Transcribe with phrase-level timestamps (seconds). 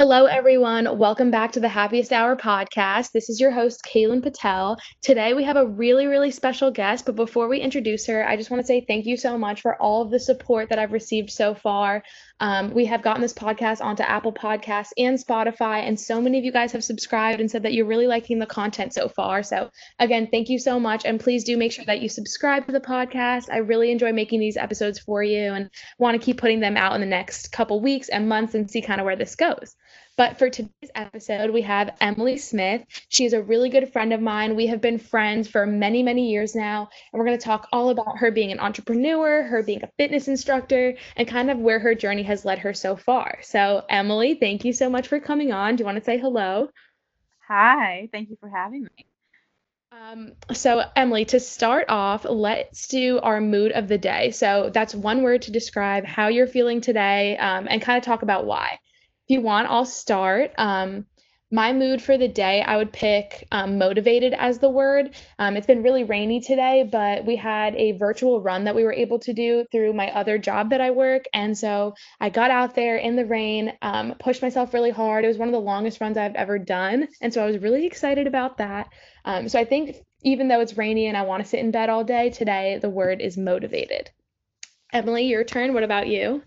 [0.00, 0.96] Hello, everyone.
[0.96, 3.12] Welcome back to the Happiest Hour podcast.
[3.12, 4.78] This is your host, Kaylin Patel.
[5.02, 7.04] Today, we have a really, really special guest.
[7.04, 9.76] But before we introduce her, I just want to say thank you so much for
[9.76, 12.02] all of the support that I've received so far.
[12.40, 16.44] Um, we have gotten this podcast onto Apple Podcasts and Spotify, and so many of
[16.44, 19.42] you guys have subscribed and said that you're really liking the content so far.
[19.42, 21.04] So, again, thank you so much.
[21.04, 23.50] And please do make sure that you subscribe to the podcast.
[23.52, 26.94] I really enjoy making these episodes for you and want to keep putting them out
[26.94, 29.76] in the next couple weeks and months and see kind of where this goes.
[30.20, 32.84] But for today's episode, we have Emily Smith.
[33.08, 34.54] She's a really good friend of mine.
[34.54, 36.90] We have been friends for many, many years now.
[37.10, 40.28] And we're going to talk all about her being an entrepreneur, her being a fitness
[40.28, 43.38] instructor, and kind of where her journey has led her so far.
[43.40, 45.76] So, Emily, thank you so much for coming on.
[45.76, 46.68] Do you want to say hello?
[47.48, 49.06] Hi, thank you for having me.
[49.90, 54.32] Um, so, Emily, to start off, let's do our mood of the day.
[54.32, 58.20] So, that's one word to describe how you're feeling today um, and kind of talk
[58.20, 58.78] about why
[59.30, 60.52] you want, I'll start.
[60.58, 61.06] Um,
[61.52, 65.16] my mood for the day, I would pick um, motivated as the word.
[65.38, 68.92] Um, it's been really rainy today, but we had a virtual run that we were
[68.92, 71.24] able to do through my other job that I work.
[71.34, 75.24] And so I got out there in the rain, um, pushed myself really hard.
[75.24, 77.08] It was one of the longest runs I've ever done.
[77.20, 78.88] And so I was really excited about that.
[79.24, 81.90] Um, so I think even though it's rainy and I want to sit in bed
[81.90, 84.10] all day, today the word is motivated.
[84.92, 85.74] Emily, your turn.
[85.74, 86.42] What about you?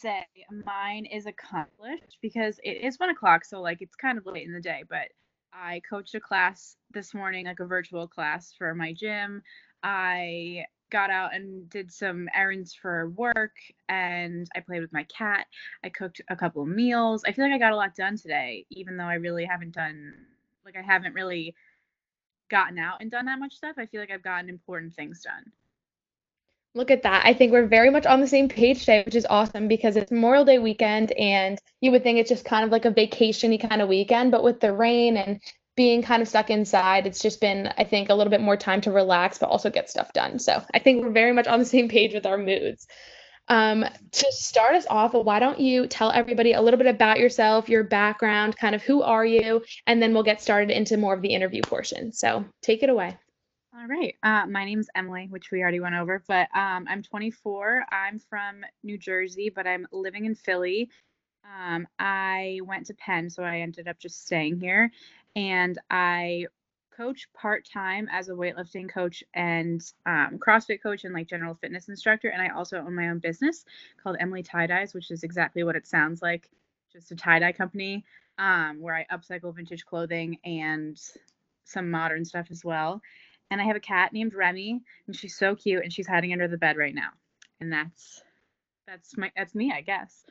[0.00, 0.24] Say
[0.64, 4.52] mine is accomplished because it is one o'clock, so like it's kind of late in
[4.54, 4.82] the day.
[4.88, 5.08] But
[5.52, 9.42] I coached a class this morning, like a virtual class for my gym.
[9.82, 13.56] I got out and did some errands for work
[13.88, 15.46] and I played with my cat.
[15.84, 17.22] I cooked a couple of meals.
[17.26, 20.14] I feel like I got a lot done today, even though I really haven't done,
[20.64, 21.54] like, I haven't really
[22.48, 23.76] gotten out and done that much stuff.
[23.78, 25.52] I feel like I've gotten important things done.
[26.74, 27.22] Look at that.
[27.26, 30.12] I think we're very much on the same page today, which is awesome because it's
[30.12, 33.82] Memorial Day weekend and you would think it's just kind of like a vacation kind
[33.82, 35.40] of weekend, but with the rain and
[35.76, 38.80] being kind of stuck inside, it's just been, I think, a little bit more time
[38.82, 40.38] to relax, but also get stuff done.
[40.38, 42.86] So I think we're very much on the same page with our moods.
[43.48, 47.68] Um, to start us off, why don't you tell everybody a little bit about yourself,
[47.68, 51.22] your background, kind of who are you, and then we'll get started into more of
[51.22, 52.12] the interview portion.
[52.12, 53.18] So take it away.
[53.80, 54.14] All right.
[54.22, 57.86] Uh, my name's Emily, which we already went over, but um, I'm 24.
[57.90, 60.90] I'm from New Jersey, but I'm living in Philly.
[61.46, 64.92] Um, I went to Penn, so I ended up just staying here.
[65.34, 66.44] And I
[66.94, 71.88] coach part time as a weightlifting coach and um, CrossFit coach and like general fitness
[71.88, 72.28] instructor.
[72.28, 73.64] And I also own my own business
[74.02, 76.50] called Emily Tie Dyes, which is exactly what it sounds like
[76.92, 78.04] just a tie dye company
[78.36, 81.00] um, where I upcycle vintage clothing and
[81.64, 83.00] some modern stuff as well
[83.50, 86.48] and I have a cat named Remy, and she's so cute, and she's hiding under
[86.48, 87.10] the bed right now.
[87.60, 88.22] And that's
[88.86, 90.24] that's my that's me, I guess.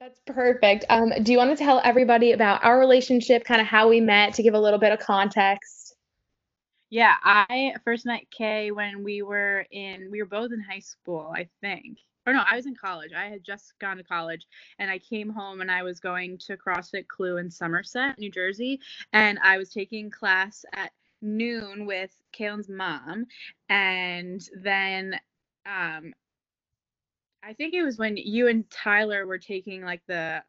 [0.00, 0.84] That's perfect.
[0.90, 4.34] Um, do you want to tell everybody about our relationship, kind of how we met,
[4.34, 5.94] to give a little bit of context?
[6.90, 11.32] Yeah, I first met Kay when we were in we were both in high school,
[11.34, 11.98] I think.
[12.26, 13.12] Or no, I was in college.
[13.16, 14.46] I had just gone to college
[14.80, 18.80] and I came home and I was going to CrossFit Clue in Somerset, New Jersey,
[19.12, 20.90] and I was taking class at
[21.26, 23.26] noon with Kaylin's mom,
[23.68, 25.14] and then
[25.66, 26.14] um,
[27.42, 30.42] I think it was when you and Tyler were taking like the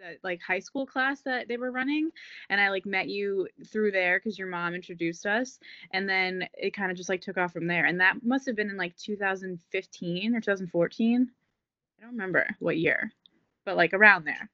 [0.00, 2.10] the like high school class that they were running
[2.48, 5.58] and i like met you through there because your mom introduced us
[5.92, 8.56] and then it kind of just like took off from there and that must have
[8.56, 11.30] been in like 2015 or 2014
[11.98, 13.12] i don't remember what year
[13.64, 14.48] but like around there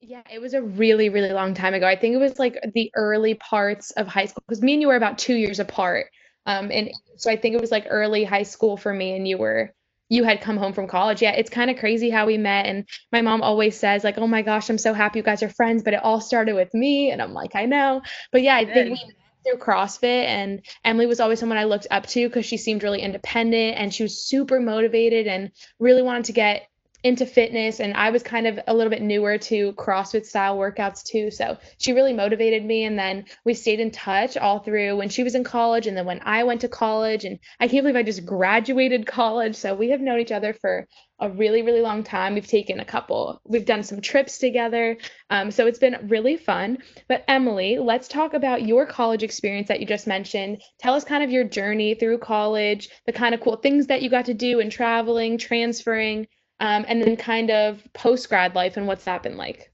[0.00, 1.86] yeah, it was a really, really long time ago.
[1.86, 4.88] I think it was like the early parts of high school because me and you
[4.88, 6.06] were about two years apart.
[6.46, 9.38] Um, and so I think it was like early high school for me, and you
[9.38, 9.72] were
[10.08, 11.20] you had come home from college.
[11.20, 12.66] Yeah, it's kind of crazy how we met.
[12.66, 15.50] And my mom always says, like, oh my gosh, I'm so happy you guys are
[15.50, 17.10] friends, but it all started with me.
[17.10, 18.00] And I'm like, I know.
[18.32, 19.14] But yeah, I think we
[19.44, 23.00] through CrossFit and Emily was always someone I looked up to because she seemed really
[23.00, 26.68] independent and she was super motivated and really wanted to get
[27.04, 31.04] into fitness and I was kind of a little bit newer to CrossFit style workouts
[31.04, 31.30] too.
[31.30, 35.22] So she really motivated me and then we stayed in touch all through when she
[35.22, 38.02] was in college and then when I went to college and I can't believe I
[38.02, 39.54] just graduated college.
[39.54, 40.88] So we have known each other for
[41.20, 42.34] a really really long time.
[42.34, 43.40] We've taken a couple.
[43.44, 44.96] We've done some trips together.
[45.30, 46.78] Um, so it's been really fun.
[47.08, 50.62] But Emily, let's talk about your college experience that you just mentioned.
[50.80, 54.10] Tell us kind of your journey through college, the kind of cool things that you
[54.10, 56.26] got to do in traveling, transferring
[56.60, 59.72] um, and then kind of post grad life and what's that been like?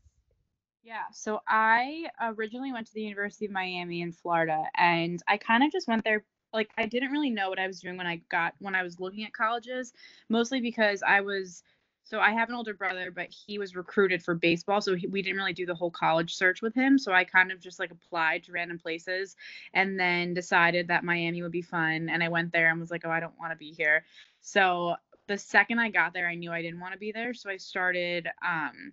[0.82, 5.64] Yeah, so I originally went to the University of Miami in Florida, and I kind
[5.64, 6.25] of just went there.
[6.52, 9.00] Like, I didn't really know what I was doing when I got when I was
[9.00, 9.94] looking at colleges,
[10.28, 11.62] mostly because I was
[12.04, 15.22] so I have an older brother, but he was recruited for baseball, so he, we
[15.22, 16.98] didn't really do the whole college search with him.
[16.98, 19.36] So I kind of just like applied to random places,
[19.72, 23.06] and then decided that Miami would be fun, and I went there and was like,
[23.06, 24.04] oh, I don't want to be here.
[24.42, 27.50] So the second I got there, I knew I didn't want to be there, so
[27.50, 28.92] I started um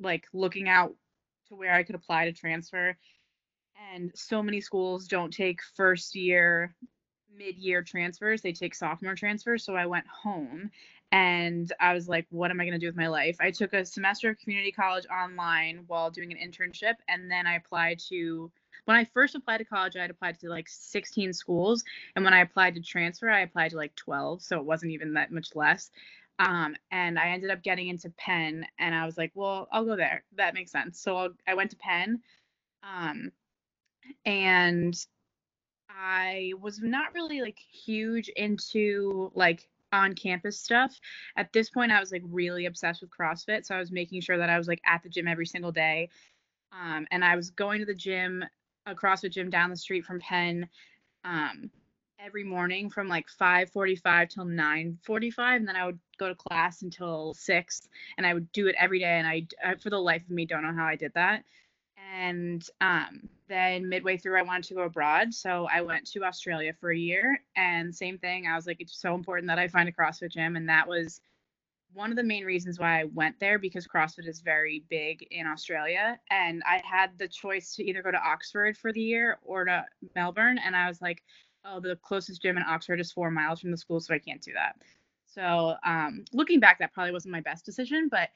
[0.00, 0.94] like looking out
[1.48, 2.96] to where I could apply to transfer.
[3.92, 6.74] And so many schools don't take first year
[7.36, 10.68] mid-year transfers they take sophomore transfers so i went home
[11.10, 13.36] and I was like, what am I going to do with my life?
[13.40, 17.56] I took a semester of community college online while doing an internship, and then I
[17.56, 18.50] applied to.
[18.88, 21.84] When I first applied to college, I had applied to like 16 schools,
[22.16, 25.12] and when I applied to transfer, I applied to like 12, so it wasn't even
[25.12, 25.90] that much less.
[26.38, 29.94] Um, and I ended up getting into Penn, and I was like, well, I'll go
[29.94, 30.24] there.
[30.36, 31.02] That makes sense.
[31.02, 32.22] So I'll, I went to Penn,
[32.82, 33.30] um,
[34.24, 34.94] and
[35.90, 40.98] I was not really like huge into like on campus stuff.
[41.36, 43.66] At this point, I was like really obsessed with CrossFit.
[43.66, 46.08] So I was making sure that I was like at the gym every single day.
[46.72, 48.44] Um, and I was going to the gym,
[48.88, 50.68] a CrossFit gym down the street from Penn,
[51.24, 51.70] um,
[52.18, 57.34] every morning from like 5:45 till 9:45, and then I would go to class until
[57.34, 59.18] six, and I would do it every day.
[59.18, 61.44] And I, I for the life of me, don't know how I did that
[62.14, 66.72] and um, then midway through i wanted to go abroad so i went to australia
[66.80, 69.88] for a year and same thing i was like it's so important that i find
[69.88, 71.20] a crossfit gym and that was
[71.94, 75.46] one of the main reasons why i went there because crossfit is very big in
[75.46, 79.64] australia and i had the choice to either go to oxford for the year or
[79.64, 81.22] to melbourne and i was like
[81.64, 84.42] oh the closest gym in oxford is four miles from the school so i can't
[84.42, 84.76] do that
[85.26, 88.30] so um, looking back that probably wasn't my best decision but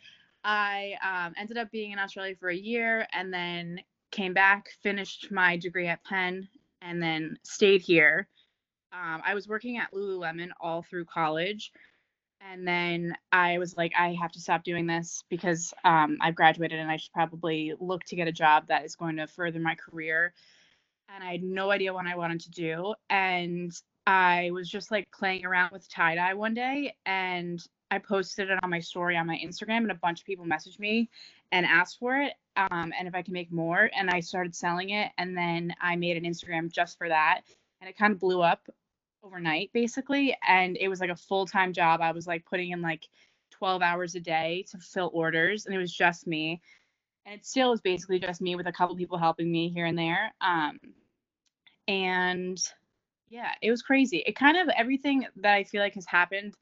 [0.44, 5.30] I um, ended up being in Australia for a year and then came back, finished
[5.30, 6.48] my degree at Penn,
[6.80, 8.28] and then stayed here.
[8.92, 11.72] Um, I was working at Lululemon all through college.
[12.50, 16.78] And then I was like, I have to stop doing this because um, I've graduated
[16.78, 19.74] and I should probably look to get a job that is going to further my
[19.74, 20.34] career.
[21.14, 22.94] And I had no idea what I wanted to do.
[23.10, 23.72] And
[24.06, 28.58] I was just like playing around with tie dye one day and I posted it
[28.62, 31.10] on my story on my Instagram, and a bunch of people messaged me
[31.52, 33.90] and asked for it, um, and if I can make more.
[33.94, 37.42] And I started selling it, and then I made an Instagram just for that,
[37.82, 38.66] and it kind of blew up
[39.22, 40.36] overnight, basically.
[40.46, 42.00] And it was like a full time job.
[42.00, 43.06] I was like putting in like
[43.52, 46.60] 12 hours a day to fill orders, and it was just me.
[47.24, 49.96] And it still is basically just me with a couple people helping me here and
[49.96, 50.32] there.
[50.40, 50.80] Um,
[51.86, 52.60] and
[53.28, 54.22] yeah, it was crazy.
[54.26, 56.54] It kind of everything that I feel like has happened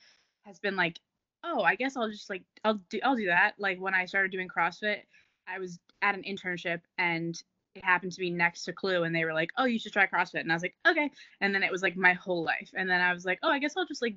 [0.45, 0.99] has been like
[1.45, 3.55] oh, I guess I'll just like I'll do I'll do that.
[3.59, 5.01] Like when I started doing CrossFit,
[5.47, 7.41] I was at an internship and
[7.75, 10.07] it happened to be next to Clue and they were like, "Oh, you should try
[10.07, 12.71] CrossFit." And I was like, "Okay." And then it was like my whole life.
[12.75, 14.17] And then I was like, "Oh, I guess I'll just like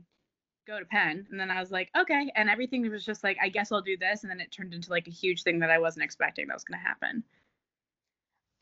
[0.67, 3.49] go to Penn." And then I was like, "Okay." And everything was just like, "I
[3.49, 5.79] guess I'll do this." And then it turned into like a huge thing that I
[5.79, 7.23] wasn't expecting that was going to happen.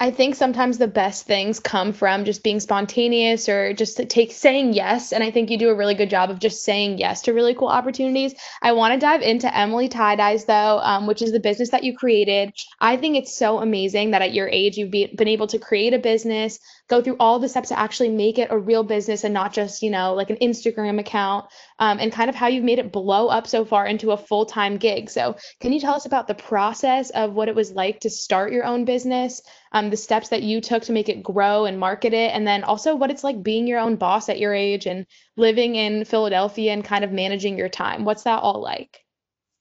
[0.01, 4.31] I think sometimes the best things come from just being spontaneous or just to take
[4.31, 5.13] saying yes.
[5.13, 7.53] And I think you do a really good job of just saying yes to really
[7.53, 8.33] cool opportunities.
[8.63, 11.83] I want to dive into Emily Tie Dyes though, um, which is the business that
[11.83, 12.51] you created.
[12.79, 15.93] I think it's so amazing that at your age you've be, been able to create
[15.93, 16.57] a business,
[16.91, 19.81] go through all the steps to actually make it a real business and not just,
[19.81, 21.45] you know, like an Instagram account,
[21.79, 24.45] um, and kind of how you've made it blow up so far into a full
[24.45, 25.09] time gig.
[25.09, 28.53] So, can you tell us about the process of what it was like to start
[28.53, 29.41] your own business?
[29.71, 32.63] um, the steps that you took to make it grow and market it, and then
[32.63, 35.05] also what it's like being your own boss at your age and
[35.37, 38.03] living in Philadelphia and kind of managing your time.
[38.03, 38.99] What's that all like?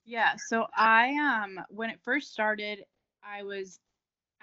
[0.03, 2.83] Yeah, so I um when it first started,
[3.23, 3.79] I was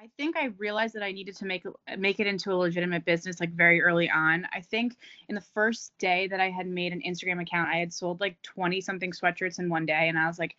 [0.01, 1.65] I think I realized that I needed to make
[1.97, 4.47] make it into a legitimate business like very early on.
[4.55, 4.97] I think
[5.29, 8.41] in the first day that I had made an Instagram account, I had sold like
[8.43, 10.55] 20 something sweatshirts in one day and I was like,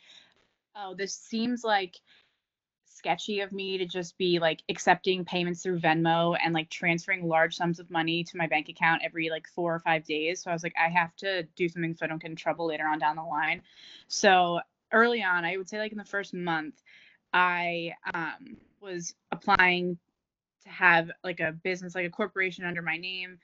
[0.76, 1.96] "Oh, this seems like
[2.86, 7.56] sketchy of me to just be like accepting payments through Venmo and like transferring large
[7.56, 10.42] sums of money to my bank account every like four or five days.
[10.44, 12.68] So I was like, I have to do something so I don't get in trouble
[12.68, 13.62] later on down the line.
[14.10, 14.60] So
[14.92, 16.82] early on, I would say like in the first month,
[17.32, 19.98] I um, was applying
[20.64, 23.38] to have like a business, like a corporation under my name.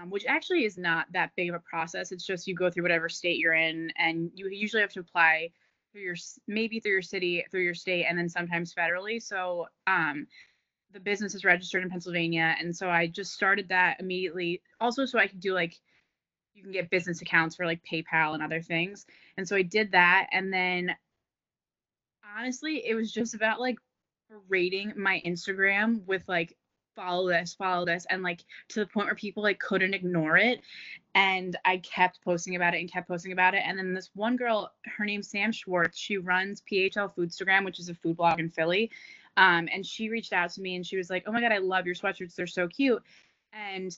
[0.00, 2.10] Um, which actually is not that big of a process.
[2.10, 5.50] It's just you go through whatever state you're in, and you usually have to apply
[5.92, 6.16] through your
[6.48, 9.22] maybe through your city, through your state, and then sometimes federally.
[9.22, 10.26] So um,
[10.92, 14.60] the business is registered in Pennsylvania, and so I just started that immediately.
[14.80, 15.78] Also, so I could do like
[16.54, 19.92] you can get business accounts for like PayPal and other things, and so I did
[19.92, 20.96] that, and then
[22.36, 23.76] honestly, it was just about like
[24.48, 26.56] rating my Instagram with like
[26.94, 30.60] follow this, follow this, and like to the point where people like couldn't ignore it.
[31.14, 33.62] And I kept posting about it and kept posting about it.
[33.64, 37.88] And then this one girl, her name's Sam Schwartz, she runs PHL Foodstagram, which is
[37.88, 38.90] a food blog in Philly.
[39.36, 41.58] Um, and she reached out to me and she was like, Oh my God, I
[41.58, 42.34] love your sweatshirts.
[42.34, 43.02] They're so cute.
[43.52, 43.96] And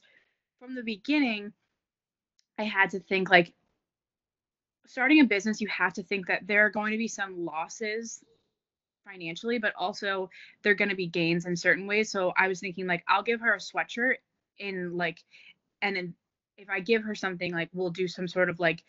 [0.58, 1.52] from the beginning,
[2.58, 3.52] I had to think like
[4.86, 8.24] starting a business, you have to think that there are going to be some losses
[9.06, 10.28] financially, but also
[10.62, 12.10] they're going to be gains in certain ways.
[12.10, 14.16] So I was thinking like I'll give her a sweatshirt
[14.58, 15.22] in like
[15.82, 16.14] and then
[16.58, 18.82] if I give her something like we'll do some sort of like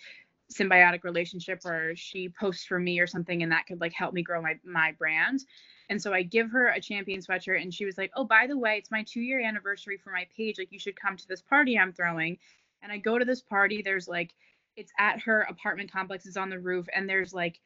[0.52, 4.24] symbiotic relationship or she posts for me or something and that could like help me
[4.24, 5.42] grow my my brand.
[5.90, 8.58] And so I give her a champion sweatshirt and she was like, "Oh, by the
[8.58, 10.58] way, it's my 2-year anniversary for my page.
[10.58, 12.38] Like you should come to this party I'm throwing."
[12.82, 14.34] And I go to this party, there's like
[14.76, 17.60] it's at her apartment complex, it's on the roof and there's like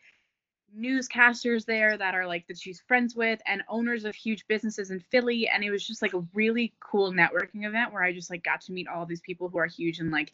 [0.78, 5.00] newscasters there that are like that she's friends with and owners of huge businesses in
[5.00, 8.44] Philly and it was just like a really cool networking event where I just like
[8.44, 10.34] got to meet all these people who are huge and like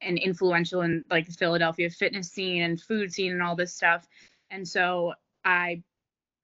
[0.00, 4.06] and influential in like the Philadelphia fitness scene and food scene and all this stuff.
[4.50, 5.14] And so
[5.44, 5.82] I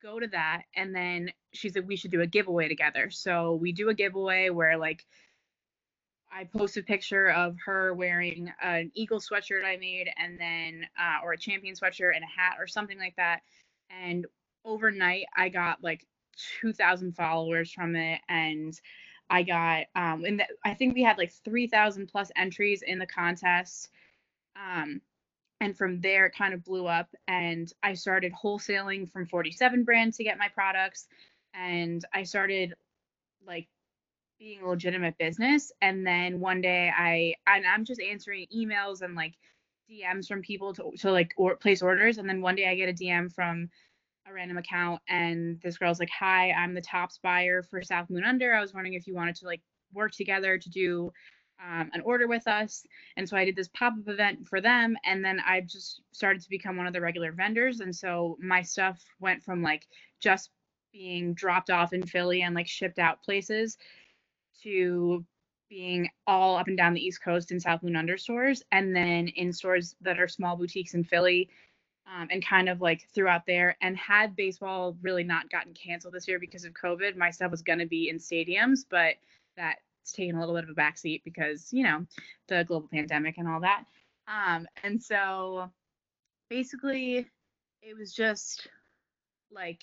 [0.03, 3.11] go to that and then she's like we should do a giveaway together.
[3.11, 5.07] So we do a giveaway where like
[6.33, 11.25] I post a picture of her wearing an Eagle sweatshirt I made, and then uh,
[11.25, 13.41] or a champion sweatshirt and a hat or something like that.
[13.91, 14.27] And
[14.65, 16.07] overnight, I got like
[16.61, 18.79] 2,000 followers from it, and
[19.29, 23.89] I got um, and I think we had like 3,000 plus entries in the contest.
[24.57, 25.01] Um,
[25.61, 30.15] and from there, it kind of blew up, and I started wholesaling from 47 brand
[30.15, 31.07] to get my products,
[31.55, 32.75] and I started
[33.47, 33.69] like
[34.41, 35.71] being a legitimate business.
[35.83, 39.35] And then one day i and i'm just answering emails and like
[39.91, 42.19] dms from people to, to like or place orders.
[42.19, 43.69] And then one day i get a dm from
[44.29, 48.25] a random account and this girl's like hi i'm the tops buyer for south moon
[48.25, 48.55] under.
[48.55, 49.63] I was wondering if you wanted to like
[49.95, 51.13] work together to do
[51.63, 52.87] um, an order with us.
[53.19, 54.97] And so i did this pop-up event for them.
[55.05, 57.81] And then i just started to become one of the regular vendors.
[57.81, 59.87] And so my stuff went from like
[60.21, 60.51] just
[60.93, 63.77] being dropped off in philly and like shipped out places
[64.63, 65.25] to
[65.69, 69.29] being all up and down the East Coast in South Moon Under stores, and then
[69.29, 71.49] in stores that are small boutiques in Philly,
[72.07, 73.77] um, and kind of like throughout there.
[73.81, 77.63] And had baseball really not gotten canceled this year because of COVID, my stuff was
[77.63, 79.15] going to be in stadiums, but
[79.57, 82.05] that's taken a little bit of a backseat because you know
[82.49, 83.85] the global pandemic and all that.
[84.27, 85.71] Um, and so
[86.49, 87.27] basically,
[87.83, 88.69] it was just
[89.53, 89.83] like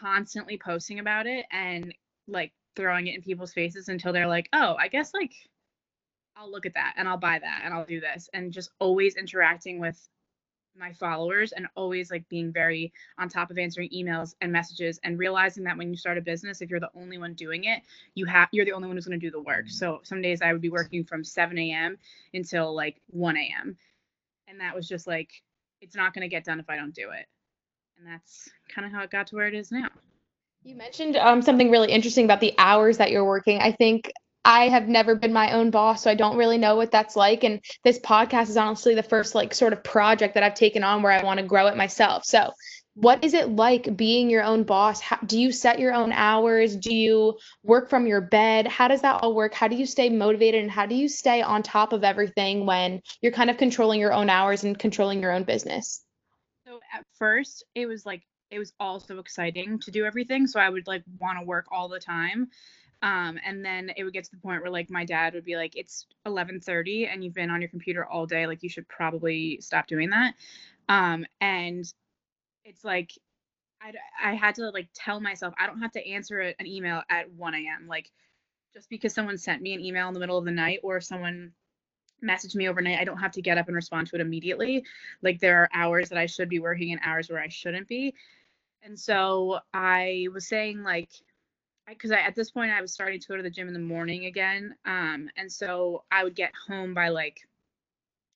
[0.00, 1.94] constantly posting about it and
[2.28, 5.32] like throwing it in people's faces until they're like, oh, I guess like
[6.36, 8.28] I'll look at that and I'll buy that and I'll do this.
[8.32, 10.08] And just always interacting with
[10.76, 15.18] my followers and always like being very on top of answering emails and messages and
[15.18, 17.82] realizing that when you start a business if you're the only one doing it
[18.14, 19.66] you have you're the only one who's going to do the work.
[19.66, 19.74] Mm-hmm.
[19.74, 21.98] So some days i would be working from 7 a.m
[22.32, 23.76] until like 1 a.m
[24.48, 25.42] and that was just like
[25.82, 27.26] it's not going to get done if i don't do it.
[27.98, 29.88] And that's kind of how it got to where it is now
[30.64, 33.60] you mentioned um, something really interesting about the hours that you're working.
[33.60, 34.12] I think
[34.44, 37.44] I have never been my own boss, so I don't really know what that's like.
[37.44, 41.02] And this podcast is honestly the first like sort of project that I've taken on
[41.02, 42.24] where I want to grow it myself.
[42.24, 42.52] So,
[42.94, 45.00] what is it like being your own boss?
[45.00, 46.76] How, do you set your own hours?
[46.76, 48.66] Do you work from your bed?
[48.66, 49.54] How does that all work?
[49.54, 53.00] How do you stay motivated and how do you stay on top of everything when
[53.20, 56.02] you're kind of controlling your own hours and controlling your own business?
[56.66, 60.46] So, at first, it was like it was also exciting to do everything.
[60.46, 62.48] So I would like want to work all the time.
[63.00, 65.56] Um, and then it would get to the point where like my dad would be
[65.56, 68.46] like, it's 11:30 and you've been on your computer all day.
[68.46, 70.34] Like you should probably stop doing that.
[70.88, 71.92] Um, and
[72.64, 73.12] it's like
[73.80, 73.92] I
[74.22, 77.54] I had to like tell myself I don't have to answer an email at 1
[77.54, 77.86] a.m.
[77.88, 78.10] Like
[78.74, 81.52] just because someone sent me an email in the middle of the night or someone
[82.22, 84.84] messaged me overnight, I don't have to get up and respond to it immediately.
[85.22, 88.14] Like there are hours that I should be working and hours where I shouldn't be.
[88.82, 91.10] And so I was saying like
[91.88, 93.80] because I, at this point I was starting to go to the gym in the
[93.80, 94.74] morning again.
[94.84, 97.40] Um, and so I would get home by like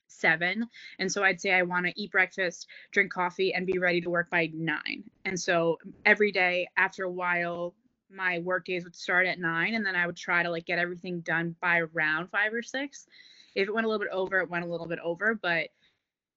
[0.09, 0.69] seven.
[0.99, 4.11] And so I'd say I want to eat breakfast, drink coffee, and be ready to
[4.11, 5.05] work by nine.
[5.25, 7.75] And so every day after a while,
[8.11, 10.79] my work days would start at nine, and then I would try to like get
[10.79, 13.07] everything done by around five or six.
[13.55, 15.69] If it went a little bit over, it went a little bit over, but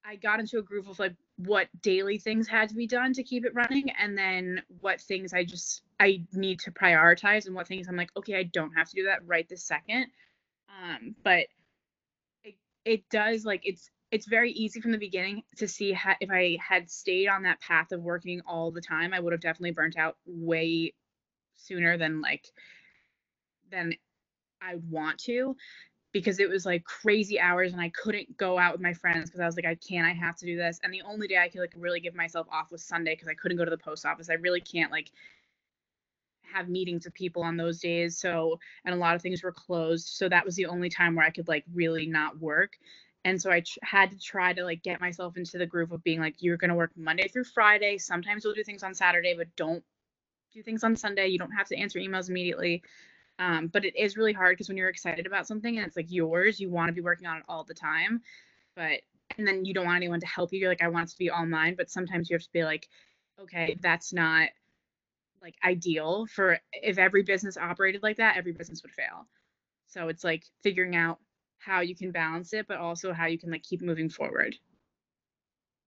[0.04, 3.24] I got into a groove of like what daily things had to be done to
[3.24, 7.67] keep it running and then what things I just I need to prioritize and what
[7.67, 10.08] things I'm like okay I don't have to do that right this second.
[10.84, 11.48] Um but
[12.43, 16.29] it, it does like it's it's very easy from the beginning to see how, if
[16.29, 19.72] I had stayed on that path of working all the time I would have definitely
[19.72, 20.93] burnt out way
[21.55, 22.46] sooner than like
[23.72, 23.93] than
[24.62, 25.55] I want to
[26.12, 29.42] because it was like crazy hours and I couldn't go out with my friends because
[29.42, 30.80] I was like, I can't, I have to do this.
[30.84, 33.36] And the only day I could like really give myself off was Sunday because I
[33.36, 34.30] couldn't go to the post office.
[34.30, 35.12] I really can't like
[36.51, 38.18] have meetings with people on those days.
[38.18, 40.08] So, and a lot of things were closed.
[40.08, 42.74] So that was the only time where I could like really not work.
[43.25, 46.20] And so I had to try to like get myself into the groove of being
[46.20, 47.98] like, you're going to work Monday through Friday.
[47.98, 49.84] Sometimes you'll do things on Saturday, but don't
[50.54, 51.28] do things on Sunday.
[51.28, 52.82] You don't have to answer emails immediately.
[53.39, 56.12] Um, but it is really hard because when you're excited about something and it's like
[56.12, 58.22] yours, you want to be working on it all the time.
[58.75, 59.01] But
[59.38, 60.60] and then you don't want anyone to help you.
[60.60, 61.75] You're like, I want it to be all mine.
[61.77, 62.88] But sometimes you have to be like,
[63.41, 64.50] okay, that's not
[65.41, 69.25] like ideal for if every business operated like that, every business would fail.
[69.88, 71.19] So it's like figuring out
[71.60, 74.55] how you can balance it, but also how you can like keep moving forward.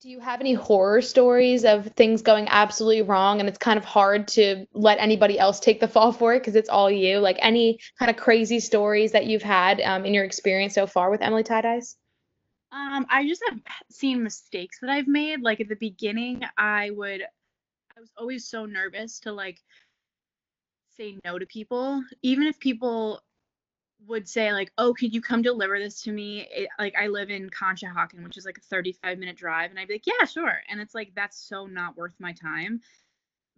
[0.02, 3.86] Do you have any horror stories of things going absolutely wrong and it's kind of
[3.86, 7.20] hard to let anybody else take the fall for it because it's all you?
[7.20, 11.12] Like any kind of crazy stories that you've had um, in your experience so far
[11.12, 11.98] with Emily Tie Dyes?
[12.72, 13.60] Um, I just have
[13.92, 15.42] seen mistakes that I've made.
[15.42, 19.60] Like at the beginning, I would, I was always so nervous to like
[20.98, 23.22] say no to people, even if people
[24.08, 27.30] would say like, "Oh, could you come deliver this to me?" It, like I live
[27.30, 30.62] in Conshohocken, which is like a 35 minute drive, and I'd be like, "Yeah, sure."
[30.70, 32.82] And it's like that's so not worth my time.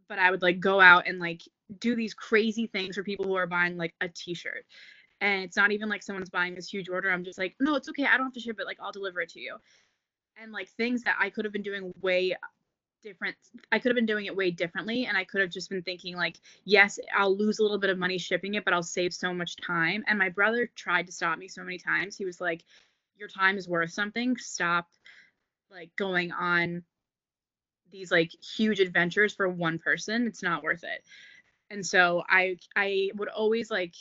[0.09, 1.41] But I would like go out and like
[1.79, 4.65] do these crazy things for people who are buying like a t-shirt.
[5.21, 7.09] And it's not even like someone's buying this huge order.
[7.11, 8.05] I'm just like, "No, it's okay.
[8.05, 8.65] I don't have to ship it.
[8.65, 9.57] Like I'll deliver it to you."
[10.37, 12.35] And like things that I could have been doing way
[13.03, 13.35] different
[13.71, 16.15] i could have been doing it way differently and i could have just been thinking
[16.15, 19.33] like yes i'll lose a little bit of money shipping it but i'll save so
[19.33, 20.03] much time.
[20.07, 22.17] And my brother tried to stop me so many times.
[22.17, 22.63] He was like
[23.15, 24.37] your time is worth something.
[24.37, 24.87] Stop
[25.71, 26.83] like going on
[27.91, 30.27] these like huge adventures for one person.
[30.27, 31.03] It's not worth it.
[31.69, 33.93] And so i i would always like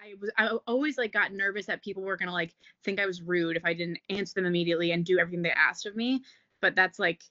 [0.00, 3.22] I was I always like got nervous that people were gonna like think I was
[3.22, 6.22] rude if I didn't answer them immediately and do everything they asked of me.
[6.60, 7.22] But that's like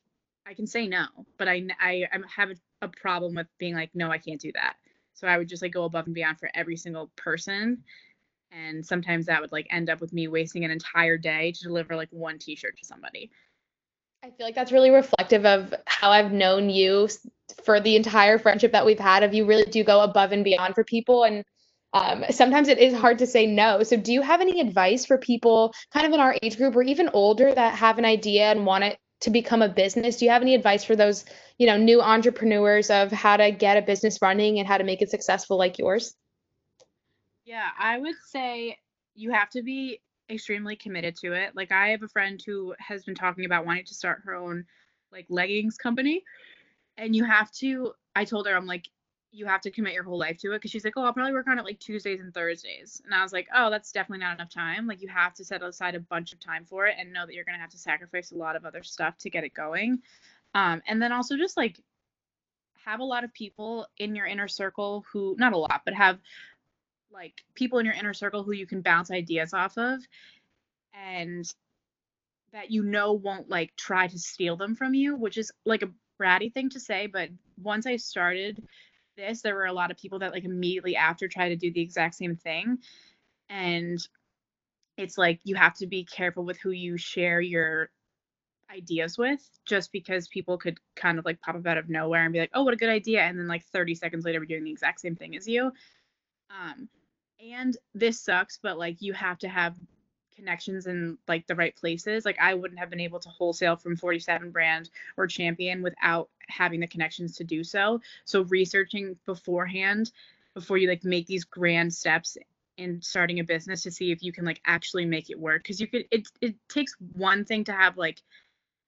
[0.45, 4.19] I can say no, but I I, have a, problem with being like, no, I
[4.19, 4.75] can't do that.
[5.15, 7.83] So I would just like go above and beyond for every single person.
[8.51, 11.95] And sometimes that would like end up with me wasting an entire day to deliver
[11.95, 13.31] like one t-shirt to somebody.
[14.23, 17.09] I feel like that's really reflective of how I've known you
[17.63, 19.23] for the entire friendship that we've had.
[19.23, 21.43] Of you really do go above and beyond for people, and
[21.93, 23.83] um, sometimes it is hard to say no.
[23.83, 26.81] So, do you have any advice for people, kind of in our age group or
[26.81, 30.31] even older, that have an idea and want it to become a business do you
[30.31, 31.25] have any advice for those
[31.57, 35.01] you know new entrepreneurs of how to get a business running and how to make
[35.01, 36.15] it successful like yours?
[37.43, 38.77] Yeah i would say
[39.15, 41.55] you have to be extremely committed to it.
[41.55, 44.65] Like i have a friend who has been talking about wanting to start her own
[45.11, 46.23] like leggings company
[46.97, 48.89] and you have to i told her i'm like
[49.31, 51.33] you have to commit your whole life to it because she's like, oh, I'll probably
[51.33, 53.01] work on it like Tuesdays and Thursdays.
[53.03, 54.87] And I was like, oh, that's definitely not enough time.
[54.87, 57.33] Like you have to set aside a bunch of time for it and know that
[57.33, 59.99] you're gonna have to sacrifice a lot of other stuff to get it going.
[60.53, 61.79] Um, and then also just like
[62.85, 66.19] have a lot of people in your inner circle who not a lot, but have
[67.11, 70.01] like people in your inner circle who you can bounce ideas off of
[70.93, 71.53] and
[72.53, 75.91] that you know won't like try to steal them from you, which is like a
[76.19, 77.29] bratty thing to say, but
[77.61, 78.63] once I started
[79.17, 81.81] this, there were a lot of people that like immediately after try to do the
[81.81, 82.79] exact same thing.
[83.49, 83.99] And
[84.97, 87.89] it's like you have to be careful with who you share your
[88.71, 92.33] ideas with just because people could kind of like pop up out of nowhere and
[92.33, 93.21] be like, oh, what a good idea.
[93.21, 95.71] And then like 30 seconds later, we're doing the exact same thing as you.
[96.49, 96.89] Um,
[97.39, 99.75] and this sucks, but like you have to have
[100.35, 102.25] connections in like the right places.
[102.25, 106.79] Like I wouldn't have been able to wholesale from 47 brand or champion without having
[106.79, 108.01] the connections to do so.
[108.25, 110.11] So researching beforehand
[110.53, 112.37] before you like make these grand steps
[112.77, 115.79] in starting a business to see if you can like actually make it work because
[115.79, 118.21] you could it it takes one thing to have like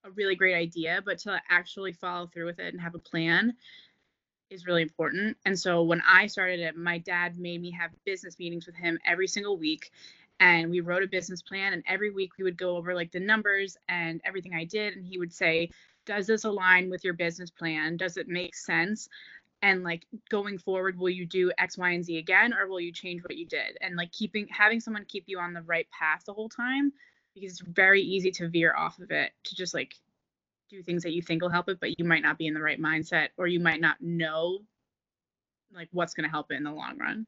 [0.03, 3.53] a really great idea but to actually follow through with it and have a plan
[4.49, 5.37] is really important.
[5.45, 8.97] And so when I started it, my dad made me have business meetings with him
[9.05, 9.91] every single week
[10.39, 13.19] and we wrote a business plan and every week we would go over like the
[13.19, 15.69] numbers and everything I did and he would say
[16.05, 17.97] does this align with your business plan?
[17.97, 19.09] Does it make sense?
[19.61, 22.91] And like going forward will you do x y and z again or will you
[22.91, 23.77] change what you did?
[23.81, 26.93] And like keeping having someone keep you on the right path the whole time
[27.33, 29.95] because it's very easy to veer off of it to just like
[30.69, 32.61] do things that you think will help it but you might not be in the
[32.61, 34.59] right mindset or you might not know
[35.73, 37.25] like what's going to help it in the long run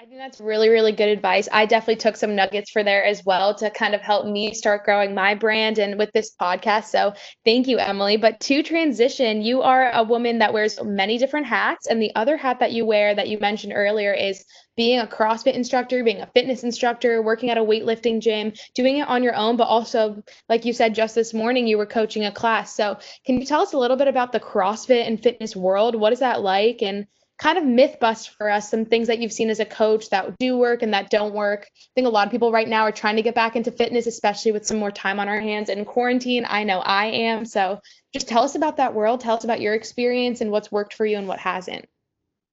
[0.00, 1.46] I think that's really, really good advice.
[1.52, 4.86] I definitely took some nuggets for there as well to kind of help me start
[4.86, 6.86] growing my brand and with this podcast.
[6.86, 7.12] So
[7.44, 8.16] thank you, Emily.
[8.16, 11.86] But to transition, you are a woman that wears many different hats.
[11.86, 14.42] And the other hat that you wear that you mentioned earlier is
[14.74, 19.08] being a CrossFit instructor, being a fitness instructor, working at a weightlifting gym, doing it
[19.08, 22.32] on your own, but also, like you said just this morning, you were coaching a
[22.32, 22.74] class.
[22.74, 25.94] So can you tell us a little bit about the CrossFit and fitness world?
[25.94, 26.80] What is that like?
[26.80, 27.06] And
[27.40, 30.36] kind of myth bust for us some things that you've seen as a coach that
[30.38, 31.66] do work and that don't work.
[31.74, 34.06] I think a lot of people right now are trying to get back into fitness,
[34.06, 36.44] especially with some more time on our hands in quarantine.
[36.46, 37.46] I know I am.
[37.46, 37.80] So
[38.12, 39.20] just tell us about that world.
[39.20, 41.88] Tell us about your experience and what's worked for you and what hasn't.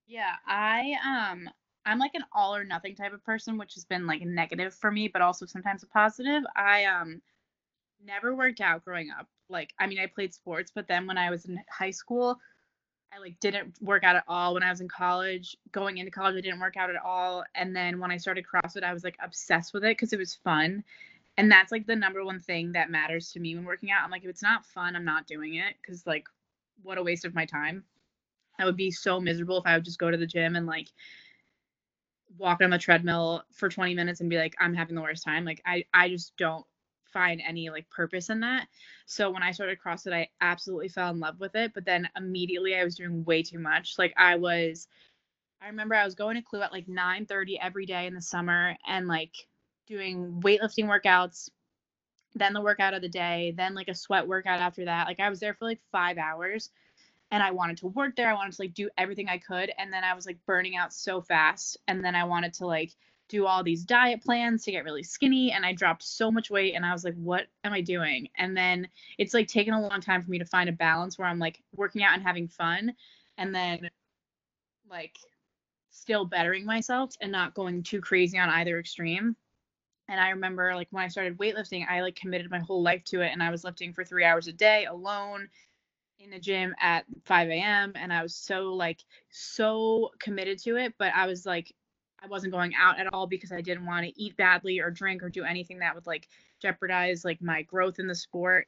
[0.07, 1.49] Yeah, I um
[1.85, 4.73] I'm like an all or nothing type of person, which has been like a negative
[4.73, 6.43] for me, but also sometimes a positive.
[6.55, 7.21] I um
[8.05, 9.27] never worked out growing up.
[9.49, 12.39] Like I mean I played sports, but then when I was in high school,
[13.13, 15.57] I like didn't work out at all when I was in college.
[15.71, 17.43] Going into college, I didn't work out at all.
[17.55, 20.35] And then when I started CrossFit, I was like obsessed with it because it was
[20.35, 20.83] fun.
[21.37, 24.03] And that's like the number one thing that matters to me when working out.
[24.03, 26.27] I'm like, if it's not fun, I'm not doing it because like,
[26.83, 27.83] what a waste of my time.
[28.59, 30.87] I would be so miserable if I would just go to the gym and like
[32.37, 35.45] walk on the treadmill for 20 minutes and be like, I'm having the worst time.
[35.45, 36.65] Like, I I just don't
[37.13, 38.67] find any like purpose in that.
[39.05, 41.73] So when I started CrossFit, I absolutely fell in love with it.
[41.73, 43.95] But then immediately I was doing way too much.
[43.97, 44.87] Like I was,
[45.61, 48.75] I remember I was going to Clue at like 9:30 every day in the summer
[48.87, 49.33] and like
[49.87, 51.49] doing weightlifting workouts,
[52.35, 55.07] then the workout of the day, then like a sweat workout after that.
[55.07, 56.69] Like I was there for like five hours
[57.31, 58.29] and I wanted to work there.
[58.29, 59.71] I wanted to like do everything I could.
[59.77, 61.77] And then I was like burning out so fast.
[61.87, 62.93] And then I wanted to like
[63.29, 66.75] do all these diet plans to get really skinny and I dropped so much weight
[66.75, 68.29] and I was like what am I doing?
[68.37, 68.87] And then
[69.17, 71.61] it's like taken a long time for me to find a balance where I'm like
[71.75, 72.93] working out and having fun
[73.37, 73.89] and then
[74.89, 75.17] like
[75.91, 79.35] still bettering myself and not going too crazy on either extreme.
[80.09, 83.21] And I remember like when I started weightlifting, I like committed my whole life to
[83.21, 85.49] it and I was lifting for 3 hours a day alone
[86.19, 87.91] in the gym at 5 a.m.
[87.95, 91.73] and I was so like so committed to it, but I was like
[92.23, 95.23] I wasn't going out at all because I didn't want to eat badly or drink
[95.23, 96.27] or do anything that would like
[96.61, 98.67] jeopardize like my growth in the sport.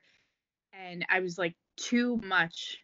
[0.73, 2.77] And I was like too much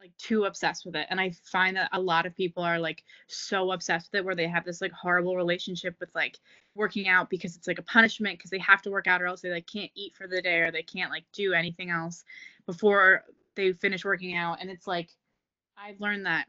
[0.00, 1.06] like too obsessed with it.
[1.10, 4.34] And I find that a lot of people are like so obsessed with it where
[4.34, 6.38] they have this like horrible relationship with like
[6.74, 9.42] working out because it's like a punishment because they have to work out or else
[9.42, 12.24] they like can't eat for the day or they can't like do anything else
[12.64, 13.24] before
[13.56, 14.58] they finish working out.
[14.60, 15.10] And it's like
[15.76, 16.46] I've learned that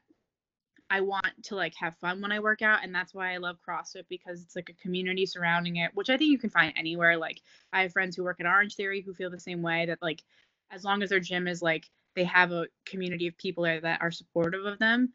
[0.91, 3.57] I want to like have fun when I work out and that's why I love
[3.65, 7.15] CrossFit because it's like a community surrounding it, which I think you can find anywhere.
[7.15, 10.01] Like I have friends who work at Orange Theory who feel the same way that
[10.01, 10.21] like
[10.69, 14.01] as long as their gym is like they have a community of people there that
[14.01, 15.13] are supportive of them.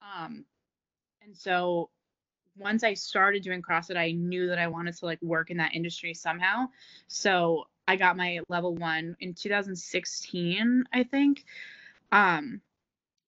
[0.00, 0.44] Um
[1.22, 1.90] and so
[2.56, 5.74] once I started doing CrossFit, I knew that I wanted to like work in that
[5.74, 6.68] industry somehow.
[7.08, 11.44] So I got my level 1 in 2016, I think.
[12.12, 12.60] Um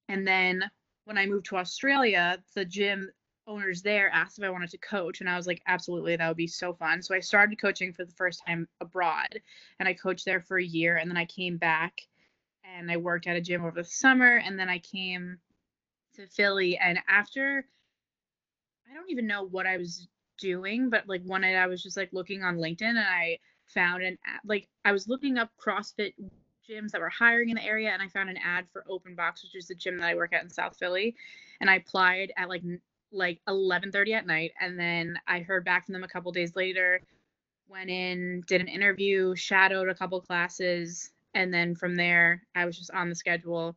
[0.09, 0.71] and then
[1.09, 3.11] when I moved to Australia, the gym
[3.47, 6.37] owners there asked if I wanted to coach, and I was like, absolutely, that would
[6.37, 7.01] be so fun.
[7.01, 9.41] So I started coaching for the first time abroad,
[9.81, 12.03] and I coached there for a year, and then I came back
[12.63, 15.39] and I worked at a gym over the summer, and then I came
[16.17, 17.65] to Philly, and after
[18.91, 21.97] I don't even know what I was doing, but like one night I was just
[21.97, 26.13] like looking on LinkedIn and I found an like I was looking up CrossFit
[26.69, 29.43] gyms that were hiring in the area and I found an ad for Open Box,
[29.43, 31.17] which is the gym that I work at in South Philly.
[31.61, 32.63] And I applied at like
[33.11, 37.01] like 11:30 at night and then I heard back from them a couple days later,
[37.69, 42.79] went in, did an interview, shadowed a couple classes, and then from there I was
[42.79, 43.77] just on the schedule.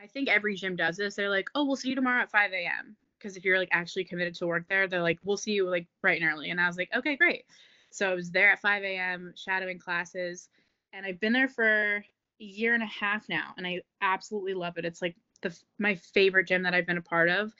[0.00, 1.14] I think every gym does this.
[1.14, 4.04] They're like, "Oh, we'll see you tomorrow at 5 a.m." Because if you're like actually
[4.04, 6.66] committed to work there, they're like, "We'll see you like bright and early." And I
[6.66, 7.44] was like, "Okay, great."
[7.90, 9.32] So I was there at 5 a.m.
[9.36, 10.48] shadowing classes
[10.94, 14.78] and I've been there for a year and a half now, and I absolutely love
[14.78, 14.84] it.
[14.84, 17.52] It's like the my favorite gym that I've been a part of.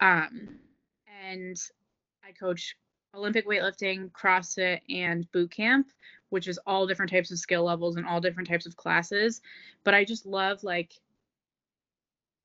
[0.00, 0.60] Um,
[1.24, 1.56] and
[2.26, 2.76] I coach
[3.14, 5.88] Olympic weightlifting, CrossFit, and boot camp,
[6.30, 9.40] which is all different types of skill levels and all different types of classes.
[9.84, 10.92] But I just love like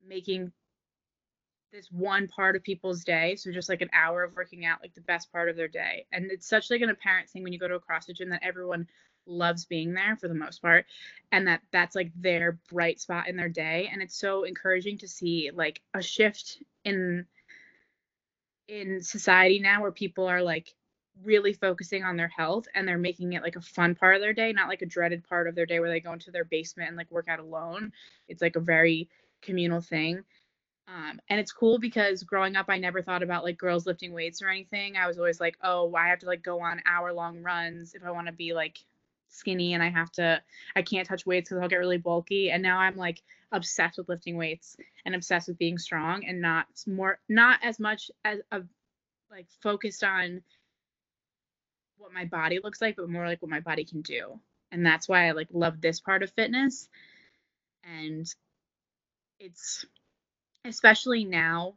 [0.05, 0.51] making
[1.71, 3.35] this one part of people's day.
[3.35, 6.05] So just like an hour of working out, like the best part of their day.
[6.11, 8.43] And it's such like an apparent thing when you go to a CrossFit gym that
[8.43, 8.87] everyone
[9.25, 10.85] loves being there for the most part
[11.31, 15.07] and that that's like their bright spot in their day and it's so encouraging to
[15.07, 17.25] see like a shift in
[18.67, 20.73] in society now where people are like
[21.23, 24.33] really focusing on their health and they're making it like a fun part of their
[24.33, 26.87] day not like a dreaded part of their day where they go into their basement
[26.89, 27.91] and like work out alone
[28.27, 29.09] it's like a very
[29.41, 30.23] communal thing
[30.87, 34.41] Um, and it's cool because growing up, I never thought about like girls lifting weights
[34.41, 34.97] or anything.
[34.97, 38.03] I was always like, oh, I have to like go on hour long runs if
[38.03, 38.77] I want to be like
[39.33, 40.41] skinny and I have to,
[40.75, 42.51] I can't touch weights because I'll get really bulky.
[42.51, 46.67] And now I'm like obsessed with lifting weights and obsessed with being strong and not
[46.87, 48.61] more, not as much as a
[49.31, 50.41] like focused on
[51.97, 54.39] what my body looks like, but more like what my body can do.
[54.71, 56.87] And that's why I like love this part of fitness.
[57.83, 58.27] And
[59.39, 59.85] it's
[60.65, 61.75] especially now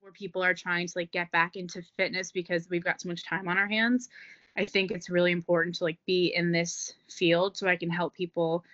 [0.00, 3.24] where people are trying to like get back into fitness because we've got so much
[3.24, 4.08] time on our hands
[4.56, 8.14] i think it's really important to like be in this field so i can help
[8.14, 8.64] people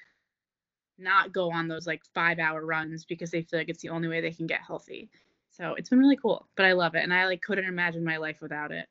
[0.99, 4.09] not go on those like five hour runs because they feel like it's the only
[4.09, 5.09] way they can get healthy
[5.51, 8.16] so it's been really cool but i love it and i like couldn't imagine my
[8.16, 8.87] life without it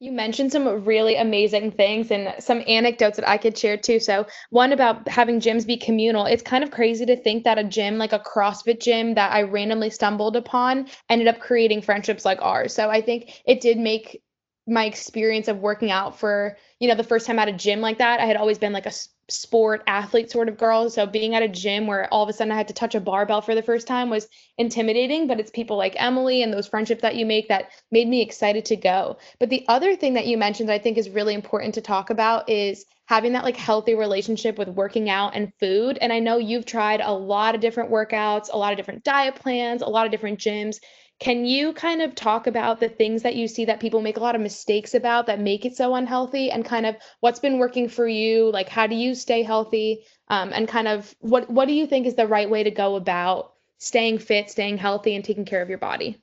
[0.00, 3.98] you mentioned some really amazing things and some anecdotes that I could share too.
[3.98, 6.26] So, one about having gyms be communal.
[6.26, 9.42] It's kind of crazy to think that a gym, like a CrossFit gym that I
[9.42, 12.72] randomly stumbled upon, ended up creating friendships like ours.
[12.72, 14.22] So, I think it did make
[14.68, 17.98] my experience of working out for, you know, the first time at a gym like
[17.98, 18.92] that, I had always been like a
[19.30, 20.88] sport athlete sort of girl.
[20.90, 23.00] So being at a gym where all of a sudden I had to touch a
[23.00, 27.02] barbell for the first time was intimidating, but it's people like Emily and those friendships
[27.02, 29.18] that you make that made me excited to go.
[29.38, 32.10] But the other thing that you mentioned that I think is really important to talk
[32.10, 35.98] about is having that like healthy relationship with working out and food.
[36.00, 39.34] And I know you've tried a lot of different workouts, a lot of different diet
[39.34, 40.78] plans, a lot of different gyms.
[41.18, 44.20] Can you kind of talk about the things that you see that people make a
[44.20, 47.88] lot of mistakes about that make it so unhealthy and kind of what's been working
[47.88, 48.50] for you?
[48.52, 50.04] Like, how do you stay healthy?
[50.28, 52.94] Um, and kind of what, what do you think is the right way to go
[52.94, 56.20] about staying fit, staying healthy, and taking care of your body?